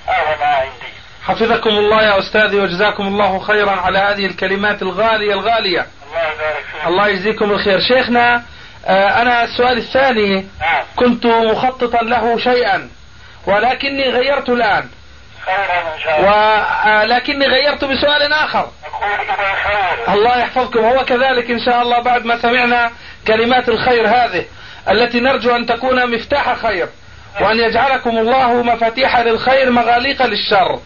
هذا 0.07 0.37
ما 0.39 0.55
عندي 0.55 0.93
حفظكم 1.39 1.69
الله 1.69 2.03
يا 2.03 2.19
أستاذي 2.19 2.59
وجزاكم 2.59 3.07
الله 3.07 3.39
خيرا 3.39 3.71
على 3.71 3.99
هذه 3.99 4.25
الكلمات 4.25 4.81
الغالية 4.81 5.33
الغالية. 5.33 5.87
الله 6.07 6.21
يبارك 6.21 6.65
فيك. 6.71 6.87
الله 6.87 7.07
يجزيكم 7.07 7.51
الخير. 7.51 7.79
شيخنا 7.79 8.43
آه، 8.85 9.21
أنا 9.21 9.43
السؤال 9.43 9.77
الثاني. 9.77 10.35
نعم. 10.35 10.83
كنت 10.95 11.25
مخططا 11.25 12.03
له 12.03 12.37
شيئا 12.37 12.89
ولكني 13.47 14.09
غيرت 14.09 14.49
الآن. 14.49 14.89
ولكني 16.19 17.47
غيرت 17.47 17.85
بسؤال 17.85 18.33
آخر. 18.33 18.69
الله 20.09 20.37
يحفظكم. 20.37 20.79
هو 20.79 21.05
كذلك 21.05 21.51
إن 21.51 21.59
شاء 21.65 21.81
الله 21.81 21.99
بعد 21.99 22.25
ما 22.25 22.41
سمعنا 22.41 22.91
كلمات 23.27 23.69
الخير 23.69 24.07
هذه 24.07 24.45
التي 24.89 25.19
نرجو 25.19 25.55
أن 25.55 25.65
تكون 25.65 26.15
مفتاح 26.15 26.53
خير. 26.53 26.87
وأن 27.41 27.59
يجعلكم 27.59 28.17
الله 28.17 28.63
مفاتيح 28.63 29.19
للخير 29.19 29.69
مغاليق 29.71 30.25
للشر. 30.25 30.79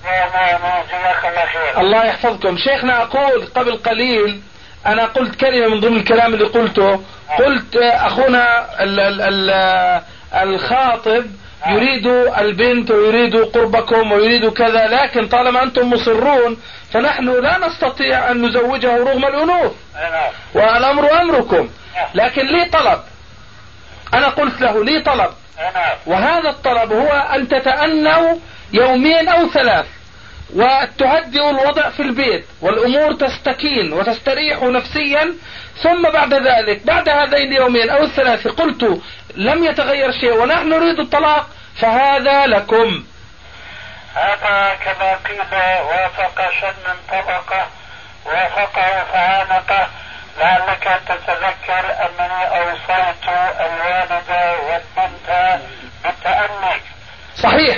الله 1.78 2.06
يحفظكم. 2.06 2.58
شيخنا 2.58 3.02
أقول 3.02 3.46
قبل 3.56 3.78
قليل 3.78 4.41
أنا 4.86 5.06
قلت 5.06 5.36
كلمة 5.36 5.68
من 5.68 5.80
ضمن 5.80 5.98
الكلام 5.98 6.34
اللي 6.34 6.46
قلته. 6.46 7.04
قلت 7.39 7.76
أخونا 7.78 8.66
ال 8.84 9.00
ال 9.00 9.22
ال 9.22 9.50
آه، 9.50 10.04
الخاطب 10.44 11.26
يريد 11.68 12.08
البنت 12.38 12.91
ويريد 12.91 13.36
قربكم 13.36 14.12
ويريد 14.12 14.50
كذا 14.50 14.88
لكن 14.88 15.28
طالما 15.28 15.64
أنتم 15.64 15.89
مصرون 15.89 16.58
فنحن 16.94 17.41
لا 17.41 17.58
نستطيع 17.58 18.32
أن 18.32 18.46
نزوجه 18.46 18.98
رغم 18.98 19.26
الأنوث 19.26 19.72
والأمر 20.54 21.22
أمركم. 21.22 21.70
لكن 22.14 22.46
لي 22.46 22.66
طلب. 22.66 23.00
أنا 24.14 24.28
قلت 24.30 24.62
له 24.62 24.84
لي 24.84 25.02
طلب. 25.02 25.30
وهذا 26.05 26.49
الطلب 26.49 26.93
هو 26.93 27.11
أن 27.11 27.47
تتأنوا 27.47 28.36
يومين 28.74 29.28
أو 29.28 29.49
ثلاث 29.49 29.86
وتهدئوا 30.55 31.49
الوضع 31.49 31.89
في 31.89 31.99
البيت 31.99 32.45
والأمور 32.61 33.14
تستكين 33.14 33.93
وتستريح 33.93 34.64
نفسيا. 34.64 35.34
ثم 35.84 36.09
بعد 36.09 36.34
ذلك 36.34 36.86
بعد 36.86 37.09
هذين 37.09 37.47
اليومين 37.51 37.89
أو 37.89 38.03
الثلاث 38.03 38.47
قلت 38.47 39.01
لم 39.36 39.64
يتغير 39.64 40.11
شيء 40.11 40.34
ونحن 40.34 40.70
نريد 40.70 40.99
الطلاق 40.99 41.47
فهذا 41.82 42.45
لكم. 42.45 43.03
هذا 44.16 44.76
كما 44.86 45.16
قيل 45.16 45.39
وافق 45.82 46.49
شن 46.61 46.93
طبقة 47.09 47.68
وافقه 48.26 49.03
فعانقه 49.11 49.88
لعلك 50.40 51.02
تتذكر 51.08 51.86
أنني 52.06 52.48
أوصيت 52.48 53.24
الوالده 53.60 54.54
والبنت 54.64 55.60
بالتأني 56.04 56.82
صحيح. 57.44 57.78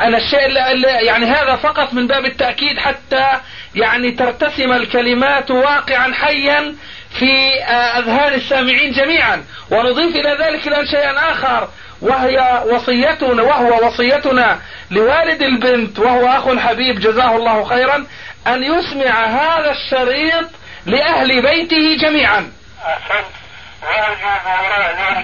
أنا 0.00 0.16
الشيء 0.18 0.46
اللي 0.46 0.72
اللي- 0.72 1.06
يعني 1.06 1.26
هذا 1.26 1.56
فقط 1.56 1.92
من 1.94 2.06
باب 2.06 2.24
التأكيد 2.24 2.78
حتى 2.78 3.26
يعني 3.74 4.10
ترتسم 4.12 4.72
الكلمات 4.72 5.50
واقعا 5.50 6.12
حيا 6.14 6.74
في 7.18 7.62
آه، 7.64 7.98
أذهان 7.98 8.32
السامعين 8.34 8.92
جميعا. 8.92 9.44
ونضيف 9.70 10.16
إلى 10.16 10.36
ذلك 10.44 10.68
الآن 10.68 10.86
شيئا 10.86 11.32
آخر 11.32 11.68
وهي 12.02 12.62
وصيتنا 12.66 13.42
وهو 13.42 13.86
وصيتنا 13.86 14.58
لوالد 14.90 15.42
البنت 15.42 15.98
وهو 15.98 16.26
أخ 16.26 16.58
حبيب 16.58 17.00
جزاه 17.00 17.36
الله 17.36 17.64
خيرا 17.64 18.06
أن 18.46 18.62
يسمع 18.62 19.24
هذا 19.26 19.70
الشريط 19.70 20.46
لأهل 20.86 21.42
بيته 21.42 21.96
جميعا. 22.00 22.52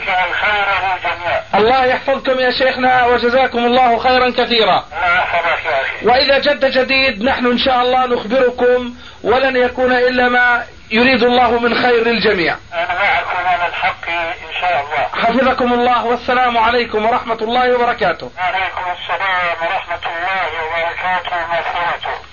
للجميع 0.07 1.43
الله 1.55 1.85
يحفظكم 1.85 2.41
يا 2.41 2.51
شيخنا 2.51 3.05
وجزاكم 3.05 3.59
الله 3.59 3.99
خيرا 3.99 4.31
كثيرا. 4.31 4.85
وإذا 6.03 6.39
جد 6.39 6.65
جديد 6.65 7.23
نحن 7.23 7.47
إن 7.47 7.59
شاء 7.59 7.83
الله 7.83 8.07
نخبركم 8.07 8.95
ولن 9.23 9.57
يكون 9.57 9.93
إلا 9.93 10.29
ما 10.29 10.65
يريد 10.91 11.23
الله 11.23 11.59
من 11.59 11.75
خير 11.75 12.07
للجميع. 12.07 12.57
أنا 12.75 12.95
معكم 12.95 13.47
على 13.47 13.67
الحق 13.69 14.09
إن 14.09 14.61
شاء 14.61 14.85
الله. 14.85 15.25
حفظكم 15.25 15.73
الله 15.73 16.05
والسلام 16.07 16.59
عليكم 16.59 17.07
ورحمة 17.07 17.39
الله 17.43 17.75
وبركاته. 17.75 18.31
وعليكم 18.39 18.85
السلام 19.01 19.57
ورحمة 19.63 20.05
الله 20.13 20.49
وبركاته. 20.65 22.26